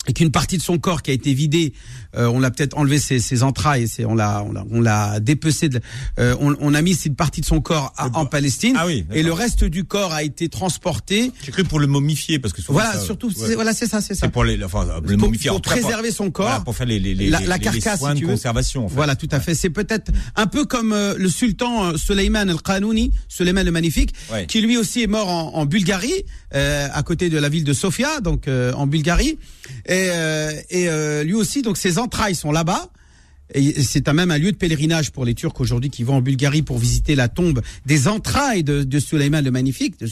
[0.08, 1.74] et qu'une partie de son corps qui a été vidée,
[2.16, 5.70] euh, on l'a peut-être enlevé ses, ses entrailles, on l'a on l'a on l'a dépecé,
[5.70, 5.80] de,
[6.20, 9.24] euh, on, on, a mis cette partie de son corps en Palestine, ah oui, et
[9.24, 11.32] le reste du corps a été transporté.
[11.44, 14.28] J'ai cru pour le momifier parce que voilà surtout voilà c'est ça c'est ça.
[14.28, 17.00] C'est pour les enfin le pour, momifier pour préserver son corps, voilà, pour faire les
[17.00, 18.86] les, les la, la carcasse soins si de conservation.
[18.86, 18.96] En fait.
[18.96, 19.56] Voilà tout à fait.
[19.56, 24.14] C'est peut-être un peu comme euh, le sultan euh, Suleiman al-Qanouni, Suleiman le magnifique,
[24.48, 28.22] qui lui aussi est mort en, en Bulgarie, à côté de la ville de Sofia,
[28.22, 29.38] donc en Bulgarie,
[29.88, 30.10] et,
[30.70, 32.90] et et euh, lui aussi, donc ses entrailles sont là-bas.
[33.54, 36.64] Et c'est même un lieu de pèlerinage pour les Turcs aujourd'hui qui vont en Bulgarie
[36.64, 40.08] pour visiter la tombe des entrailles de, de le Magnifique, de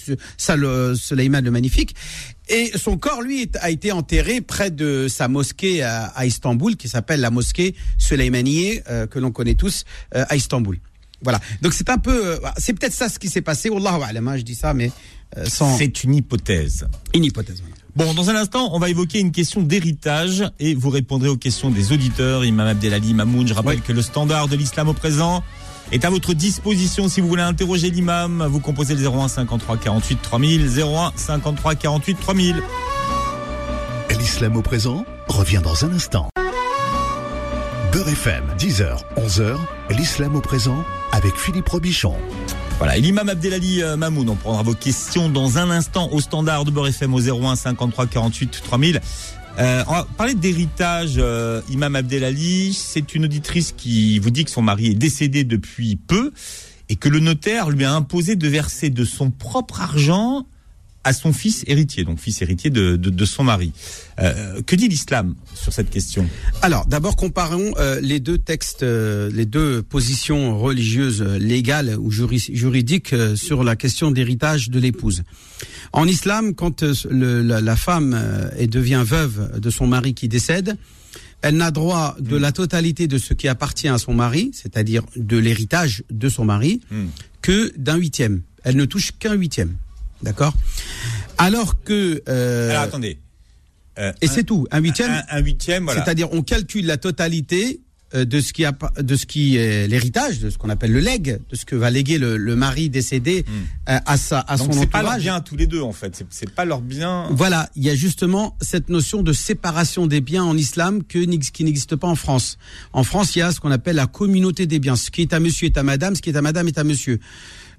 [0.95, 1.95] Suleiman le Magnifique.
[2.47, 7.19] Et son corps, lui, a été enterré près de sa mosquée à, Istanbul, qui s'appelle
[7.19, 9.83] la mosquée Suleymaniye, euh, que l'on connaît tous
[10.15, 10.79] euh, à Istanbul.
[11.21, 11.39] Voilà.
[11.61, 13.69] Donc c'est un peu, c'est peut-être ça ce qui s'est passé.
[13.69, 14.91] Wallahu a'lam, hein, je dis ça, mais
[15.45, 15.77] sans.
[15.77, 16.87] C'est une hypothèse.
[17.13, 17.61] Une hypothèse.
[17.61, 17.75] Voilà.
[17.95, 21.71] Bon, dans un instant, on va évoquer une question d'héritage et vous répondrez aux questions
[21.71, 22.43] des auditeurs.
[22.43, 25.43] Imam Abdelali Mamoun, je rappelle que le standard de l'islam au présent
[25.93, 28.45] est à votre disposition si vous voulez interroger l'imam.
[28.49, 32.63] Vous composez le 01 53 48 3000, 01 53 48 3000.
[34.19, 36.27] L'islam au présent revient dans un instant.
[37.95, 39.55] Beurre FM, 10h, 11h,
[39.91, 42.13] l'islam au présent avec Philippe Robichon.
[42.77, 46.65] Voilà, et l'imam Abdelali euh, Mamoun, on prendra vos questions dans un instant au standard
[46.65, 49.01] de Beurre FM au 01 53 48 3000.
[49.59, 51.13] Euh, on va parler d'héritage.
[51.19, 55.95] Euh, imam Abdelali, c'est une auditrice qui vous dit que son mari est décédé depuis
[55.95, 56.33] peu
[56.89, 60.45] et que le notaire lui a imposé de verser de son propre argent
[61.05, 63.71] à son fils héritier, donc fils héritier de, de, de son mari.
[64.19, 66.27] Euh, que dit l'islam sur cette question?
[66.63, 73.15] Alors, d'abord, comparons euh, les deux textes, euh, les deux positions religieuses, légales ou juridiques
[73.35, 75.21] sur la question d'héritage de l'épouse.
[75.93, 78.19] En islam, quand le, la, la, femme
[78.59, 80.75] devient veuve de son mari qui décède,
[81.43, 85.37] elle n'a droit de la totalité de ce qui appartient à son mari, c'est-à-dire de
[85.37, 87.05] l'héritage de son mari, hmm.
[87.43, 88.41] que d'un huitième.
[88.63, 89.75] Elle ne touche qu'un huitième.
[90.21, 90.53] D'accord
[91.37, 92.21] Alors que...
[92.27, 93.19] Euh, Alors attendez.
[93.97, 95.23] Euh, et c'est tout, un huitième.
[95.29, 96.03] Un, huitième, voilà.
[96.03, 97.79] C'est-à-dire on calcule la totalité
[98.13, 100.99] euh, de ce qui a, de ce qui est l'héritage, de ce qu'on appelle le
[100.99, 103.91] leg, de ce que va léguer le, le mari décédé hmm.
[104.05, 106.25] à sa à Donc son c'est pas leur bien tous les deux en fait.
[106.29, 107.27] C'est pas leur bien.
[107.31, 111.63] Voilà, il y a justement cette notion de séparation des biens en islam que qui
[111.63, 112.57] n'existe pas en France.
[112.91, 114.97] En France, il y a ce qu'on appelle la communauté des biens.
[114.97, 116.83] Ce qui est à monsieur est à madame, ce qui est à madame est à
[116.83, 117.21] monsieur.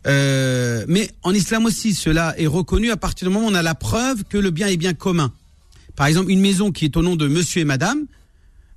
[0.07, 3.62] Euh, mais en islam aussi, cela est reconnu à partir du moment où on a
[3.62, 5.33] la preuve que le bien est bien commun.
[5.97, 8.07] Par exemple, une maison qui est au nom de monsieur et madame,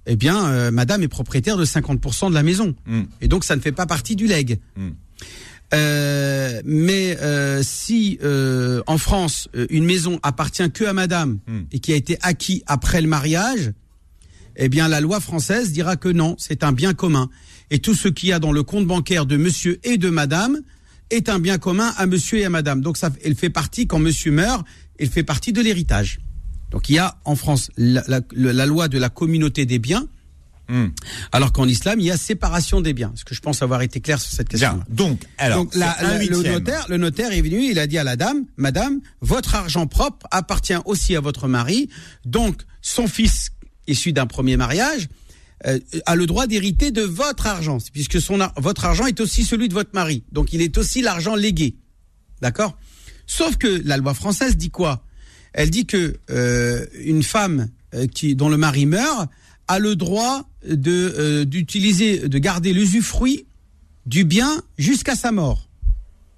[0.05, 2.75] eh bien, euh, madame est propriétaire de 50% de la maison.
[2.87, 3.03] Hmm.
[3.21, 4.59] Et donc, ça ne fait pas partie du leg.
[4.75, 4.89] Hmm.
[5.71, 7.15] Euh, mais
[7.61, 8.17] si
[8.87, 11.61] en France une maison appartient que à Madame hmm.
[11.71, 13.73] et qui a été acquis après le mariage,
[14.55, 17.29] eh bien la loi française dira que non, c'est un bien commun.
[17.69, 20.59] Et tout ce qu'il y a dans le compte bancaire de Monsieur et de Madame
[21.09, 22.81] est un bien commun à monsieur et à madame.
[22.81, 24.65] Donc ça, elle fait partie, quand monsieur meurt,
[24.99, 26.19] elle fait partie de l'héritage.
[26.71, 29.79] Donc il y a en France la, la- le- la loi de la communauté des
[29.79, 30.07] biens,
[30.71, 30.89] Hmm.
[31.31, 33.11] alors qu'en islam, il y a séparation des biens.
[33.15, 34.85] Est-ce que je pense avoir été clair sur cette question Bien.
[34.87, 38.15] Donc, alors, Donc la- le notaire, le notaire est venu, il a dit à la
[38.15, 41.89] dame, Madame, votre argent propre appartient aussi à votre mari.
[42.23, 43.49] Donc son fils
[43.87, 45.07] issu d'un premier mariage
[45.67, 49.67] euh, a le droit d'hériter de votre argent, puisque son votre argent est aussi celui
[49.67, 50.23] de votre mari.
[50.31, 51.75] Donc il est aussi l'argent légué,
[52.41, 52.77] d'accord?
[53.27, 55.03] Sauf que la loi française dit quoi?
[55.53, 59.29] Elle dit que euh, une femme euh, qui dont le mari meurt
[59.67, 63.45] a le droit de euh, d'utiliser, de garder l'usufruit
[64.05, 65.69] du bien jusqu'à sa mort.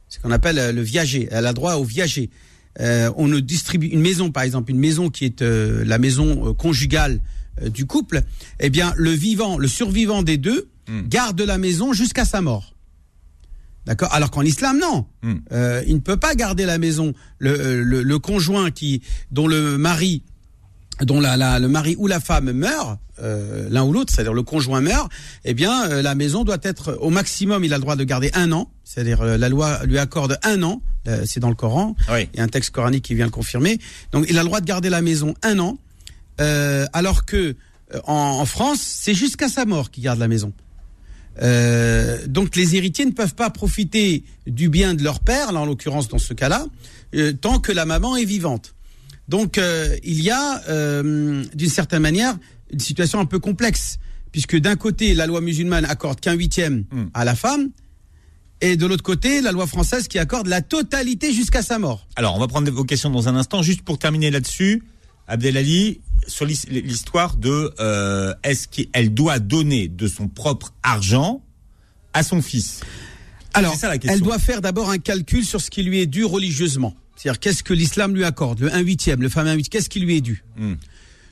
[0.10, 1.30] C'est ce qu'on appelle euh, le viager.
[1.32, 2.30] Elle a droit au viager.
[2.80, 6.54] Euh, on ne distribue une maison, par exemple, une maison qui est euh, la maison
[6.54, 7.22] conjugale
[7.70, 8.22] du couple.
[8.60, 11.08] Eh bien, le vivant, le survivant des deux, Hmm.
[11.08, 12.74] garde la maison jusqu'à sa mort.
[13.86, 14.10] D'accord?
[14.14, 15.06] Alors qu'en islam, non.
[15.24, 15.36] Hmm.
[15.52, 17.14] Euh, il ne peut pas garder la maison.
[17.40, 20.24] Le, euh, le, le conjoint qui, dont le mari,
[21.02, 24.44] dont la, la- le mari ou la femme meurt, euh, l'un ou l'autre, c'est-à-dire le
[24.44, 25.12] conjoint meurt,
[25.46, 27.64] eh bien, euh, la maison doit être au maximum.
[27.64, 30.62] Il a le droit de garder un an, c'est-à-dire euh, la loi lui accorde un
[30.64, 30.82] an.
[31.08, 31.96] euh, c'est dans le Coran.
[32.12, 32.28] Oui.
[32.34, 33.80] Il y a un texte coranique qui vient le confirmer.
[34.12, 35.78] Donc, il a le droit de garder la maison un an,
[36.40, 37.56] euh, alors que
[37.94, 40.54] euh, en, en France, c'est jusqu'à sa mort qu'il garde la maison.
[41.42, 45.66] Euh, donc les héritiers ne peuvent pas profiter du bien de leur père, là en
[45.66, 46.66] l'occurrence dans ce cas-là,
[47.16, 48.76] euh, tant que la maman est vivante.
[49.30, 50.62] Donc euh, il y a
[51.02, 52.38] d'une certaine manière
[52.72, 53.98] une situation un peu complexe,
[54.32, 57.06] puisque d'un côté la loi musulmane accorde qu'un huitième Mm.
[57.14, 57.70] à la femme,
[58.60, 62.08] et de l'autre côté la loi française qui accorde la totalité jusqu'à sa mort.
[62.16, 63.62] Alors, on va prendre vos questions dans un instant.
[63.64, 64.84] Juste pour terminer là-dessus,
[65.28, 71.44] Abdelali, sur l'his- l'histoire de euh, est-ce qu'elle doit donner de son propre argent
[72.14, 72.82] à son fils?
[73.54, 74.16] Alors, ça la question.
[74.16, 76.96] elle doit faire d'abord un calcul sur ce qui lui est dû religieusement.
[77.18, 78.60] C'est-à-dire, qu'est-ce que l'islam lui accorde?
[78.62, 80.44] Le 1 huitième, le fameux 1 huitième, qu'est-ce qui lui est dû?
[80.58, 80.74] Hmm.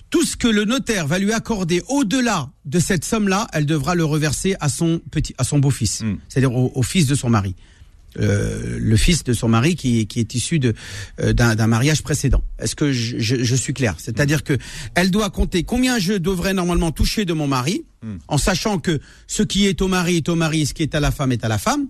[0.10, 4.04] Tout ce que le notaire va lui accorder au-delà de cette somme-là, elle devra le
[4.06, 6.17] reverser à son petit, à son beau-fils, Hmm.
[6.28, 7.56] c'est-à-dire au, au fils de son mari.
[8.17, 10.74] Euh, le fils de son mari qui, qui est issu de
[11.22, 12.41] euh, d'un mariage précédent.
[12.58, 13.95] Est-ce que je, je- je suis clair?
[14.00, 14.58] C'est-à-dire que
[14.95, 18.15] elle doit compter combien je devrais normalement toucher de mon mari, Hmm.
[18.30, 21.00] en sachant que ce qui est au mari est au mari, ce qui est à
[21.02, 21.88] la femme est à la femme.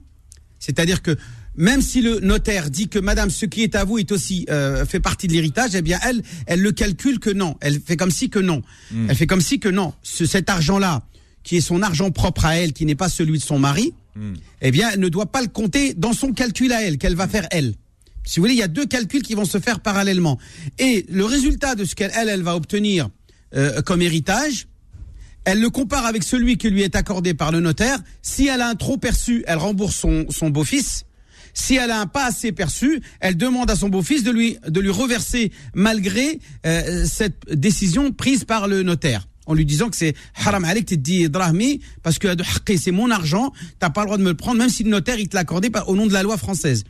[0.60, 1.16] C'est-à-dire que
[1.56, 4.86] même si le notaire dit que Madame, ce qui est à vous est aussi euh,
[4.86, 7.56] fait partie de l'héritage, eh bien elle, elle le calcule que non.
[7.62, 8.62] Elle fait comme si que non.
[9.08, 9.94] Elle fait comme si que non.
[10.04, 11.04] Ce, cet argent-là,
[11.44, 14.34] qui est son argent propre à elle, qui n'est pas celui de son mari, Hmm.
[14.62, 17.48] eh bien, ne doit pas le compter dans son calcul à elle, qu'elle va faire
[17.52, 17.76] elle.
[18.26, 20.38] Si vous voulez, il y a deux calculs qui vont se faire parallèlement.
[20.78, 23.10] Et le résultat de ce qu'elle, elle, elle va obtenir
[23.56, 24.68] euh, comme héritage,
[25.46, 28.00] elle le compare avec celui qui lui est accordé par le notaire.
[28.22, 31.06] Si elle a un trop perçu, elle rembourse son, son beau-fils.
[31.54, 34.80] Si elle a un pas assez perçu, elle demande à son beau-fils de lui, de
[34.80, 39.28] lui reverser malgré euh, cette décision prise par le notaire.
[39.50, 40.14] En lui disant que c'est
[40.46, 42.28] haram alik, tu te dis drahmi, parce que
[42.78, 45.18] c'est mon argent, t'as pas le droit de me le prendre, même si le notaire
[45.18, 46.84] il te l'a accordé par- au nom de la loi française.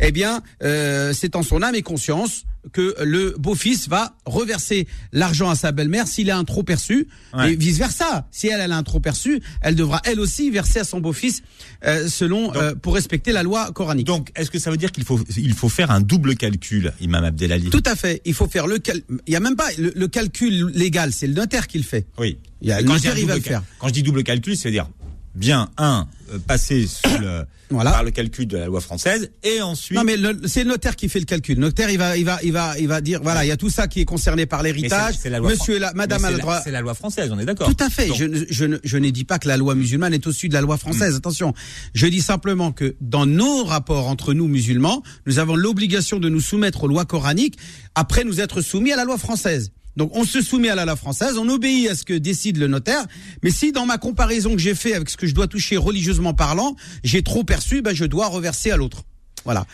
[0.00, 5.48] Eh bien, euh, c'est en son âme et conscience que le beau-fils va reverser l'argent
[5.50, 7.52] à sa belle-mère s'il a un trop perçu, Ouais.
[7.52, 8.26] et vice versa.
[8.30, 11.42] Si elle, elle a un trop perçu, elle devra elle aussi verser à son beau-fils
[11.86, 14.06] euh, selon euh, pour respecter la loi coranique.
[14.06, 17.24] Donc, est-ce que ça veut dire qu'il faut, il faut faire un double calcul, Imam
[17.24, 17.70] Abdelali?
[17.70, 18.20] Tout à fait.
[18.24, 19.00] Il faut faire le cal...
[19.26, 22.06] Il y a même pas le, le calcul légal, c'est le notaire qui le fait.
[22.18, 22.38] Oui.
[22.62, 23.62] Il y a- le quand je dis notaire, il va le faire.
[23.78, 24.88] Quand je dis double calcul, c'est-à-dire
[25.34, 27.92] bien, un, euh, passer sous le, Voilà.
[27.92, 29.96] par le calcul de la loi française, et ensuite...
[29.96, 30.16] Non mais
[30.48, 31.54] c'est le notaire qui fait le calcul.
[31.54, 33.56] Le notaire il va il va il va il va dire voilà il y a
[33.56, 35.14] tout ça qui est concerné par l'héritage.
[35.14, 36.60] c'est- c'est la loi Monsieur et fran- la madame a le droit.
[36.64, 37.68] C'est la loi française, on est d'accord.
[37.72, 38.08] Tout à fait.
[38.08, 40.48] Donc, Je, ne- je, ne- je n'ai dit pas que la loi musulmane est au-dessus
[40.48, 41.14] de la loi française.
[41.14, 41.54] Attention.
[41.94, 46.40] Je dis simplement que dans nos rapports entre nous musulmans, nous avons l'obligation de nous
[46.40, 47.56] soumettre aux lois coraniques
[47.94, 49.70] après nous être soumis à la loi française.
[49.96, 52.66] Donc on se soumet à la loi française, on obéit à ce que décide le
[52.68, 53.04] notaire.
[53.42, 56.32] Mais si dans ma comparaison que j'ai fait avec ce que je dois toucher religieusement
[56.34, 59.02] parlant, j'ai trop perçu, ben je dois reverser à l'autre.
[59.44, 59.66] Voilà.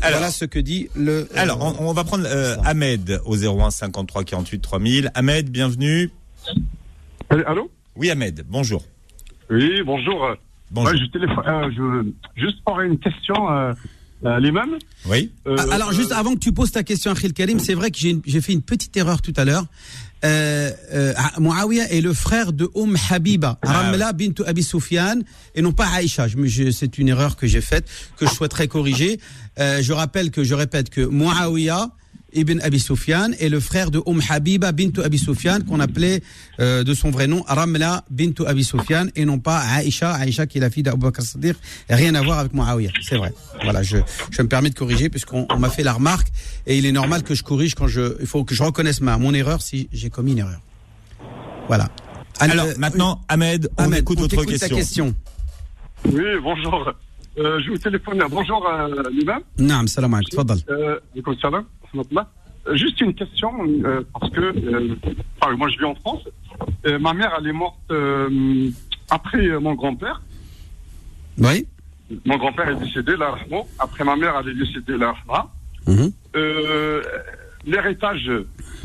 [0.00, 1.28] Alors- voilà ce que dit le.
[1.36, 5.10] Alors, on, on va prendre euh, Ahmed au 01 53 48 3000.
[5.14, 6.10] Ahmed, bienvenue.
[7.30, 7.70] Allô?
[7.96, 8.82] Oui, Ahmed, bonjour.
[9.50, 10.34] Oui, bonjour.
[10.70, 10.92] Bonjour.
[10.92, 11.70] Ouais, je téléphone, euh,
[12.36, 13.72] je, juste pour une question, euh,
[14.24, 14.70] euh, l'imam.
[15.06, 17.90] Oui euh, Ah, Alors, juste avant que tu poses ta question, Akhil Karim, c'est vrai
[17.90, 19.66] que j'ai j'ai fait une petite erreur tout à l'heure.
[20.24, 25.18] Euh, euh, Muawiyah est le frère de Umm Habiba, Ah, Ramla bint Abi Sufyan,
[25.54, 26.28] et non pas Aïcha.
[26.28, 29.20] Je je- C'est une erreur que j'ai faite, que je souhaiterais corriger.
[29.58, 31.90] Euh, je rappelle que, je répète que Muawiyah
[32.34, 36.22] ibn Abi Sufyan et le frère de Umm Habiba bint Abi Sufyan qu'on appelait
[36.60, 40.58] euh, de son vrai nom Ramla bint Abi Sufyan et non pas Aïcha, Aïcha qui
[40.58, 41.56] est la fille d'Abu Bakr Siddiq,
[41.88, 43.32] rien à voir avec Muawiyah, c'est vrai.
[43.62, 43.98] Voilà, je,
[44.30, 46.28] je me permets de corriger puisqu'on on m'a fait la remarque
[46.66, 49.16] et il est normal que je corrige quand je il faut que je reconnaisse ma
[49.18, 50.60] mon erreur si j'ai commis une erreur.
[51.68, 51.88] Voilà.
[52.40, 55.14] Alors Euh, maintenant, Ahmed, on Ahmed, écoute on votre question.
[56.04, 56.92] Oui, bonjour.
[57.36, 58.22] Je vous téléphone.
[58.30, 59.42] Bonjour, euh, l'imam.
[59.58, 60.58] Naam, salam alaikum, tfadal.
[60.70, 62.28] Euh, alaikum salam, rahmatullah.
[62.68, 63.52] Euh, Juste une question,
[63.84, 64.94] euh, parce que euh,
[65.40, 66.22] enfin, moi je vis en France.
[66.86, 68.70] Euh, ma mère, elle est morte euh,
[69.10, 70.22] après euh, mon grand-père.
[71.38, 71.66] Oui.
[72.24, 73.34] Mon grand-père est décédé, là.
[73.78, 75.14] Après ma mère, elle est décédée, là.
[76.36, 77.02] Euh,
[77.66, 78.30] L'héritage,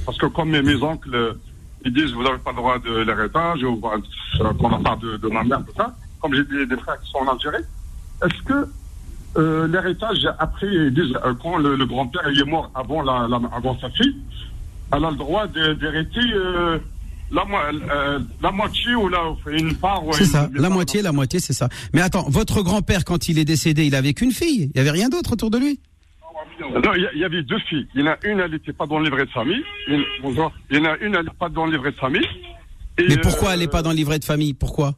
[0.05, 1.35] parce que comme mes, mes oncles,
[1.83, 5.27] ils disent vous n'avez pas le droit de l'héritage, ou qu'on a part de, de
[5.27, 5.93] ma mère, tout ça.
[6.21, 7.63] Comme j'ai des, des frères qui sont en Algérie,
[8.25, 8.67] est-ce que
[9.37, 13.41] euh, l'héritage, après, ils disent, euh, quand le, le grand-père est mort avant, la, la-
[13.55, 14.15] avant sa fille,
[14.91, 16.79] elle a le droit d'hériter euh,
[17.31, 17.57] la, mo-
[18.41, 19.19] la moitié ou la,
[19.51, 21.69] une part C'est ça, la moitié, la moitié, c'est ça.
[21.93, 24.71] Mais attends, votre grand-père, quand il est décédé, il avait qu'une fille?
[24.73, 25.79] Il y avait rien d'autre autour de lui?
[26.61, 27.87] Non, il y avait deux filles.
[27.93, 29.61] Il y en a une, elle n'était pas dans le livret de famille.
[30.21, 30.51] Bonjour.
[30.71, 32.25] Il y en a une, elle n'est pas dans le livret de famille.
[32.97, 34.53] Et, Mais pourquoi elle n'est pas dans le livret de famille?
[34.53, 34.95] Pourquoi?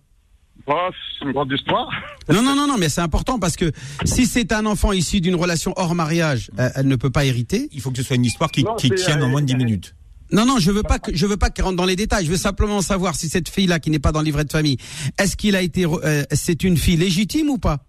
[0.68, 0.90] Oh,
[1.24, 1.90] une grande histoire.
[2.30, 3.72] Non, non, non, non, mais c'est important parce que
[4.06, 7.70] si c'est un enfant issu d'une relation hors mariage, euh, elle ne peut pas hériter.
[7.72, 9.56] Il faut que ce soit une histoire qui, qui tienne en euh, moins de 10
[9.56, 9.96] minutes.
[10.32, 12.26] Non, non, je veux pas que je veux pas qu'il rentre dans les détails.
[12.26, 14.78] Je veux simplement savoir si cette fille-là, qui n'est pas dans le livret de famille,
[15.18, 17.80] est-ce qu'il a été, euh, c'est une fille légitime ou pas?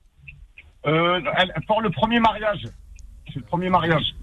[0.83, 2.66] Pour le premier mariage,
[3.29, 4.14] c'est le premier mariage.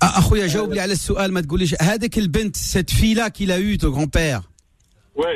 [0.00, 1.16] Ah, ah j'ai oublié la question.
[2.54, 4.42] cette fille-là qu'il a eue, ton grand-père.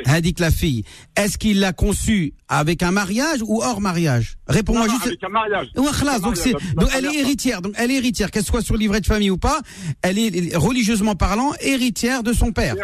[0.05, 0.83] Indique la fille.
[1.15, 4.37] Est-ce qu'il l'a conçue avec un mariage ou hors mariage?
[4.47, 5.07] Réponds-moi juste.
[5.07, 5.67] Avec un mariage.
[5.73, 5.85] Donc,
[6.75, 6.95] mariage.
[6.95, 7.61] elle est héritière.
[7.61, 9.61] Donc elle est héritière, qu'elle soit sur livret de famille ou pas,
[10.01, 12.75] elle est religieusement parlant héritière de son père.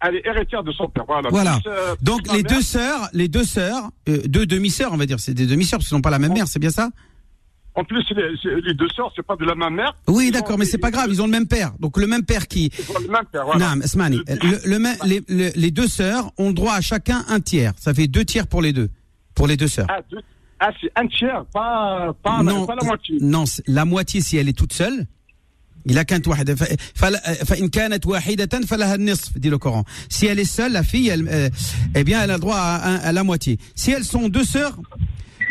[0.00, 1.04] Elle est héritière de son père.
[1.30, 1.60] Voilà.
[2.02, 5.34] donc euh, les deux sœurs, les deux sœurs, euh, deux demi-sœurs, on va dire, c'est
[5.34, 6.90] des demi-sœurs parce qu'elles n'ont pas la même mère, c'est bien ça?
[7.76, 9.96] En plus, les, deux sœurs, c'est pas de la même mère.
[10.06, 11.72] Oui, d'accord, mais c'est pas grave, ils ont le même père.
[11.80, 12.70] Donc le même père qui.
[12.78, 13.74] Le même père, voilà.
[13.74, 14.20] non, Smani,
[15.28, 17.72] les, deux sœurs ont le droit à chacun un tiers.
[17.76, 18.90] Ça fait deux tiers pour les deux,
[19.34, 19.88] pour les deux sœurs.
[19.88, 20.00] Ah,
[20.60, 23.18] ah c'est un tiers, pas, pas, non, pas la moitié.
[23.20, 25.06] Non, la moitié si elle est toute seule.
[25.86, 26.30] Il a qu'un dit
[29.50, 29.84] le Coran.
[30.08, 31.50] Si elle est seule, la fille, elle, euh,
[31.94, 33.58] eh bien, elle a droit à la moitié.
[33.74, 34.78] Si elles sont deux sœurs,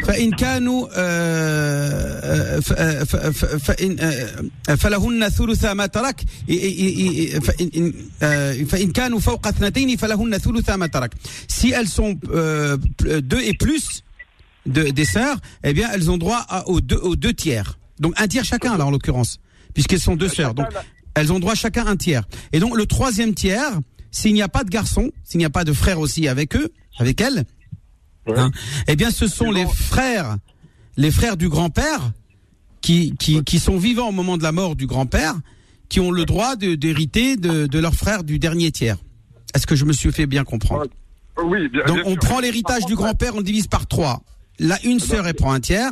[0.06, 7.40] فإن كانوا آه، ف- ف- ف- فإن آه، فلهن ثلث ما ترك إي- إي- إي-
[7.44, 11.14] فإن إن- آه، فإن كانوا فوق اثنتين فلهن ثلث ما ترك.
[11.48, 12.76] Si elles sont euh,
[13.20, 14.02] deux et plus
[14.66, 17.78] de, des sœurs, eh bien, elles ont droit à- aux, deux, aux deux tiers.
[18.00, 19.38] Donc un tiers chacun, là, en l'occurrence,
[19.74, 20.54] puisqu'elles sont deux sœurs.
[20.54, 20.66] Donc,
[21.14, 22.24] elles ont droit chacun un tiers.
[22.52, 23.72] Et donc, le troisième tiers,
[24.10, 26.68] s'il n'y a pas de garçon, s'il n'y a pas de frère aussi avec eux,
[26.98, 27.44] avec elles, Ouais.
[28.27, 28.51] hein,
[28.87, 30.37] eh bien, ce sont les frères,
[30.97, 32.11] les frères du grand-père,
[32.81, 35.35] qui, qui, qui sont vivants au moment de la mort du grand-père,
[35.89, 38.97] qui ont le droit de- d'hériter de, de leur frère du dernier tiers.
[39.55, 40.87] Est-ce que je me suis fait bien comprendre
[41.43, 42.19] Oui, bien, donc bien on sûr.
[42.19, 44.21] prend l'héritage du grand-père, on le divise par trois.
[44.59, 45.91] Là, une sœur, elle prend un tiers.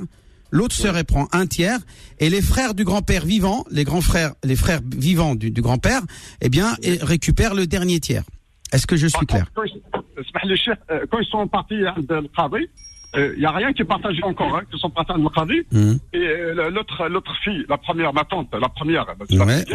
[0.53, 1.79] L'autre sœur, elle prend un tiers.
[2.19, 6.01] Et les frères du grand-père vivant, les grands frères, les frères vivants du, du grand-père,
[6.41, 8.23] eh bien, récupèrent le dernier tiers.
[8.73, 9.45] Est-ce que je suis clair?
[11.09, 12.68] quand ils sont partis Al-Qadi,
[13.16, 15.62] il n'y a rien qui est partagé encore, hein, qui sont partis Al-Qadi.
[15.72, 15.95] Hmm.
[16.14, 19.05] Et euh, l'autre, l'autre fille, la première, ma tante, la première.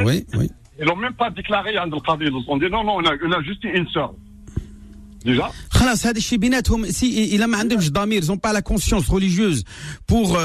[0.04, 0.50] Oui, oui.
[0.78, 2.26] Ils l'ont même pas déclaré à Al-Qadi.
[2.26, 4.12] Ils ont dit non, non, on a, on a juste une sœur.
[5.25, 5.51] Déjà.
[5.69, 7.05] خلاص هذا الشيء بيناتهم si
[7.35, 9.63] il a ما عندهمش ضمير ils ont pas la conscience religieuse
[10.07, 10.41] pour euh,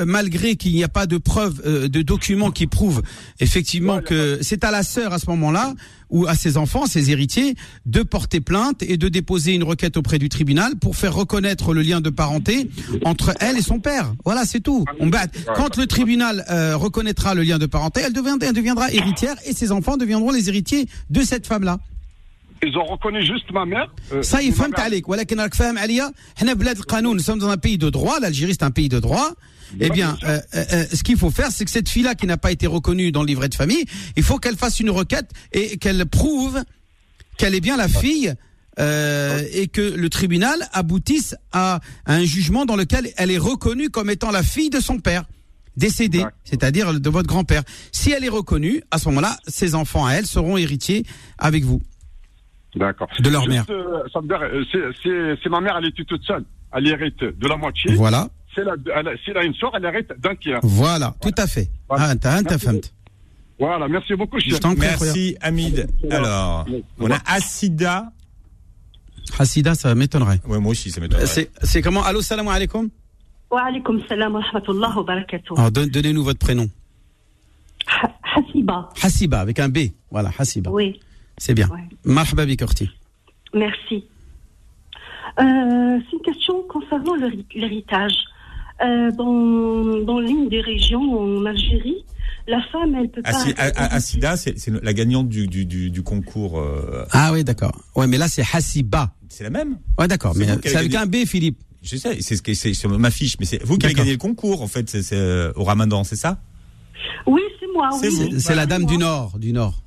[0.00, 3.02] euh, malgré qu'il n'y a pas de preuves euh, de documents qui prouvent
[3.40, 5.74] effectivement que c'est à la sœur à ce moment-là
[6.08, 10.20] ou à ses enfants ses héritiers de porter plainte et de déposer une requête auprès
[10.20, 12.70] du tribunal pour faire reconnaître le lien de parenté
[13.04, 17.34] entre elle et son père voilà c'est tout On bat- quand le tribunal euh, reconnaîtra
[17.34, 20.86] le lien de parenté elle deviendra, elle deviendra héritière et ses enfants deviendront les héritiers
[21.10, 21.80] de cette femme là
[22.64, 23.92] Ils ont reconnu juste ma mère.
[24.12, 24.80] euh, Ça, il ma فهمت mère.
[24.80, 28.20] عليك ولكن راك فاهم عليا حنا بلاد القانون nous sommes dans un pays de droit
[28.20, 29.30] l'Algérie c'est un pays de droit
[29.80, 32.26] eh bien euh, euh, euh, ce qu'il faut faire c'est que cette fille là qui
[32.26, 33.84] n'a pas été reconnue dans le livret de famille
[34.16, 36.62] il faut qu'elle fasse une requête et qu'elle prouve
[37.38, 38.32] qu'elle est bien la fille
[38.78, 44.08] euh, et que le tribunal aboutisse à un jugement dans lequel elle est reconnue comme
[44.08, 45.24] étant la fille de son père
[45.76, 46.32] décédé, D'accord.
[46.44, 47.62] c'est-à-dire de votre grand-père.
[47.92, 51.04] Si elle est reconnue, à ce moment-là, ses enfants à elle seront héritiers
[51.38, 51.80] avec vous.
[52.77, 53.07] D'accord.
[53.19, 53.65] De leur mère.
[53.69, 57.93] Euh, euh si ma mère, elle était toute seule, elle hérite de la moitié.
[57.95, 58.27] Voilà.
[58.53, 58.75] Si elle a,
[59.27, 60.59] elle a une soeur, elle hérite d'un tiers.
[60.63, 61.69] Voilà, tout à fait.
[61.89, 62.13] Voilà.
[62.23, 62.41] Ah,
[63.59, 64.39] voilà, merci beaucoup.
[64.39, 65.87] Je t'en Merci Hamid.
[66.11, 66.65] Alors,
[66.99, 68.11] on a Assida.
[69.39, 70.39] Assida, ça m'étonnerait.
[70.47, 71.39] Ouais, moi aussi, ça m'étonnerait.
[71.39, 72.03] Euh, c'est comment?
[72.03, 72.89] Allô, salam alaikum
[73.49, 75.53] Wa alaikum salam wa rahmatullah wa barakatuh.
[75.57, 76.67] Alors, donnez-nous votre prénom.
[78.35, 78.89] Hassiba.
[79.01, 79.77] Hassiba, avec un B.
[80.11, 80.69] Voilà, Hassiba.
[80.71, 80.99] Oui.
[81.37, 81.69] C'est bien.
[82.03, 82.89] Marhaba bik, Orti.
[83.53, 84.03] merci.
[85.39, 88.13] Euh, c'est une question concernant l'héri- l'héritage.
[88.83, 92.03] Euh, dans, dans l'une des régions en Algérie,
[92.47, 93.31] la femme, elle peut pas.
[93.31, 96.59] Assi- A- Assida, c'est la gagnante du, du, du, du concours.
[96.59, 97.71] euh, Ah oui, d'accord.
[97.95, 99.13] Ouais, mais là, c'est Hassiba.
[99.29, 99.77] c'est la même?
[99.97, 100.33] Ouais, d'accord.
[100.35, 101.03] Mais c'est avec gagné.
[101.03, 101.57] un B, Philippe.
[101.83, 104.11] Je sais, c'est ce que c'est sur ma fiche, mais c'est vous qui avez gagné
[104.11, 106.39] le concours, en fait, c'est euh, au Ramadan, c'est ça?
[107.25, 107.89] Oui, c'est moi.
[107.99, 108.15] C'est oui.
[108.15, 108.31] vous.
[108.33, 108.91] C'est c'est la dame moi.
[108.91, 109.81] du Nord, du Nord.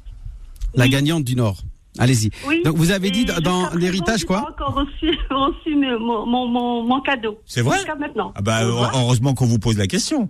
[0.75, 0.91] La Oui.
[0.91, 1.59] gagnante du Nord.
[1.99, 2.31] Allez-y.
[2.47, 2.63] Oui.
[2.65, 6.85] Donc vous avez dit dans l'héritage j'ai quoi pas encore reçu, reçu mon, mon, mon,
[6.85, 7.41] mon cadeau.
[7.47, 8.33] C'est vrai Jusqu'à maintenant.
[8.37, 10.29] Ah bah heureusement qu'on vous pose la question.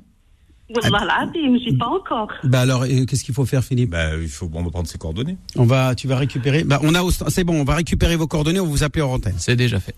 [0.75, 2.29] Wallah al-azim, j'ai pas encore.
[2.45, 5.37] Bah alors, qu'est-ce qu'il faut faire, Philippe Bah il faut on va prendre ses coordonnées.
[5.57, 6.63] On va, tu vas récupérer.
[6.65, 8.61] Bah on a, c'est bon, on va récupérer vos coordonnées.
[8.61, 9.35] On vous appeler en antenne.
[9.37, 9.95] C'est déjà fait.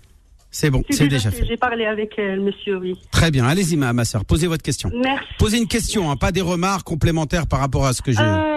[0.51, 1.45] C'est bon, c'est déjà fait.
[1.47, 2.95] J'ai parlé avec euh, monsieur, oui.
[3.11, 3.45] Très bien.
[3.45, 4.23] Allez-y, ma, ma soeur.
[4.23, 4.91] Posez votre question.
[5.03, 5.25] Merci.
[5.39, 8.19] Posez une question, hein, pas des remarques complémentaires par rapport à ce que j'ai.
[8.19, 8.52] Euh, une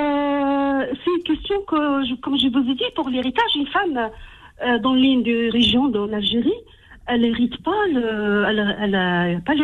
[1.27, 1.77] question que,
[2.09, 3.99] je- comme je vous ai dit, pour l'héritage, une femme
[4.65, 6.61] euh, dans l'une des régions de l'Algérie,
[7.07, 9.55] elle n'hérite pas le, elle, elle, a pas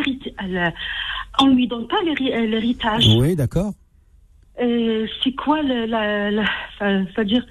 [0.41, 0.73] elle,
[1.41, 3.07] on lui donne pas l'héri- l'héritage.
[3.19, 3.73] Oui, d'accord.
[4.59, 6.45] C'est quoi le, la, la,
[6.79, 7.45] ça- c'est-à-dire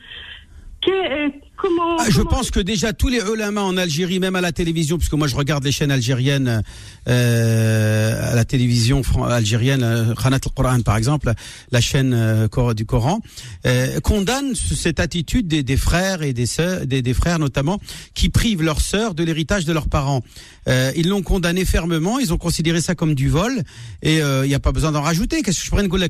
[0.82, 0.90] que,
[1.28, 4.42] euh, comment, Ah, je comment- pense que déjà tous les ulama en Algérie, même à
[4.42, 6.64] la télévision, puisque moi je regarde les chaînes algériennes,
[7.08, 11.32] euh, à la télévision algérienne, euh, Khanat al-Quran par exemple,
[11.72, 13.20] la chaîne euh, du Coran,
[13.68, 17.80] euh, condamne ce- cette attitude des, des frères et des sœurs, des, des frères notamment,
[18.16, 20.22] qui privent leurs sœurs de l'héritage de leurs parents.
[20.68, 23.62] Euh, ils l'ont condamné fermement, ils ont considéré ça comme du vol,
[24.02, 25.42] et il n'y a pas besoin d'en rajouter.
[25.44, 26.10] Qu'est-ce que je pourrais dire.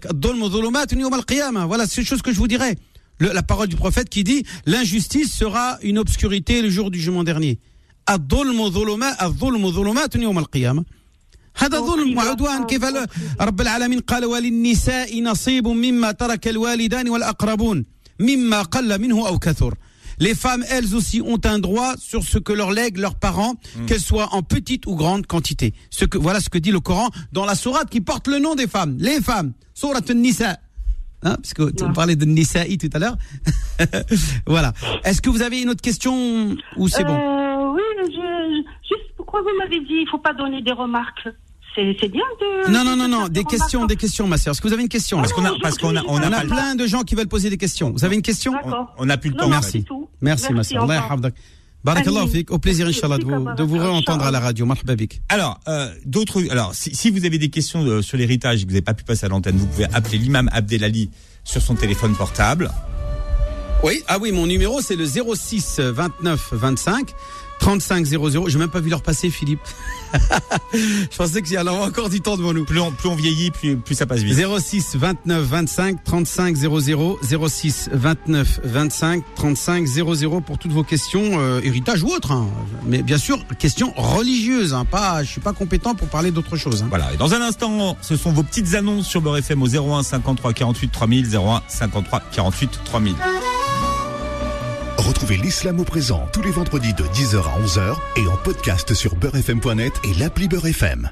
[1.68, 2.76] Voilà, c'est une chose que je vous dirais
[3.21, 7.25] Le- la parole du prophète qui dit l'injustice sera une obscurité le jour du jugement
[7.25, 7.59] dernier.
[8.11, 10.85] الظلم ظلمات الظلم ظلمات يوم القيامة
[11.57, 13.07] هذا ظلم وعدوان كيف لا-
[13.41, 17.85] رب العالمين قال وللنساء نصيب مما ترك الوالدان والأقربون
[18.21, 19.75] مما قل منه أو كثر
[20.19, 23.55] les femmes, elles aussi, ont un droit sur ce que leur lèguent leurs parents,
[23.87, 25.75] qu'elles soient en petite ou grande quantité.
[25.91, 28.55] Ce que, voilà ce que dit le Coran dans la sourate qui porte le nom
[28.55, 28.97] des femmes.
[28.99, 29.53] Les femmes.
[29.75, 30.59] Sourate Nisa.
[31.24, 33.16] Hein, parce que tu parlais de Nisa'i tout à l'heure.
[34.48, 34.74] voilà.
[35.04, 38.64] Est-ce que vous avez une autre question ou c'est bon Euh, oui, je, je-
[38.96, 41.28] juste pourquoi vous m'avez dit il faut pas donner des remarques
[41.76, 42.72] C'est bien de.
[42.72, 44.52] Non, non, non, non, des questions, des questions, ma sœur.
[44.52, 46.42] Est-ce que vous avez une question Parce qu'on a parce qu'on a on On a
[46.42, 47.92] plein de gens qui veulent poser des questions.
[47.92, 48.94] Vous avez une question D'accord.
[48.98, 49.48] on n'a plus le temps.
[49.50, 49.86] Merci.
[50.22, 50.88] Merci, ma sœur.
[51.86, 52.24] Au Allah revoir.
[52.24, 52.24] yahfadek.
[52.24, 52.32] Barakallahu Amin.
[52.32, 52.52] fik.
[52.52, 53.78] Au plaisir, Inch'Allah, de vous, de vous
[54.22, 54.68] à la radio.
[55.30, 56.44] Alors, euh, d'autres.
[56.50, 58.94] Alors, si, si vous avez des questions euh, sur l'héritage et que vous n'avez pas
[58.94, 61.10] pu passer à l'antenne, vous pouvez appeler l'imam Abdelali
[61.44, 62.72] sur son téléphone portable.
[63.84, 67.14] Oui, ah oui, mon numéro, c'est le 06 29 25
[67.62, 68.50] 35 00.
[68.50, 69.62] J'ai même pas vu leur passer, Philippe.
[70.74, 72.66] Je pensais qu'il y avait encore du temps devant nous.
[72.66, 74.36] Plus on, plus on vieillit, plus, plus ça passe vite.
[74.36, 81.62] 06 29 25 35 00 06 29 25 35 00 pour toutes vos questions euh,
[81.64, 82.48] héritage ou autres hein.
[82.86, 84.86] mais bien sûr questions religieuses hein.
[84.86, 86.88] pas je suis pas compétent pour parler d'autre chose hein.
[86.90, 87.14] Voilà.
[87.14, 90.54] Et dans un instant, ce sont vos petites annonces sur Beurre FM au 01 53
[90.54, 93.16] 48 3000 01 53 48 3000.
[95.02, 99.16] Retrouvez l'islam au présent tous les vendredis de 10h à 11h et en podcast sur
[99.16, 101.12] beurrefm.net et l'appli Beurre FM.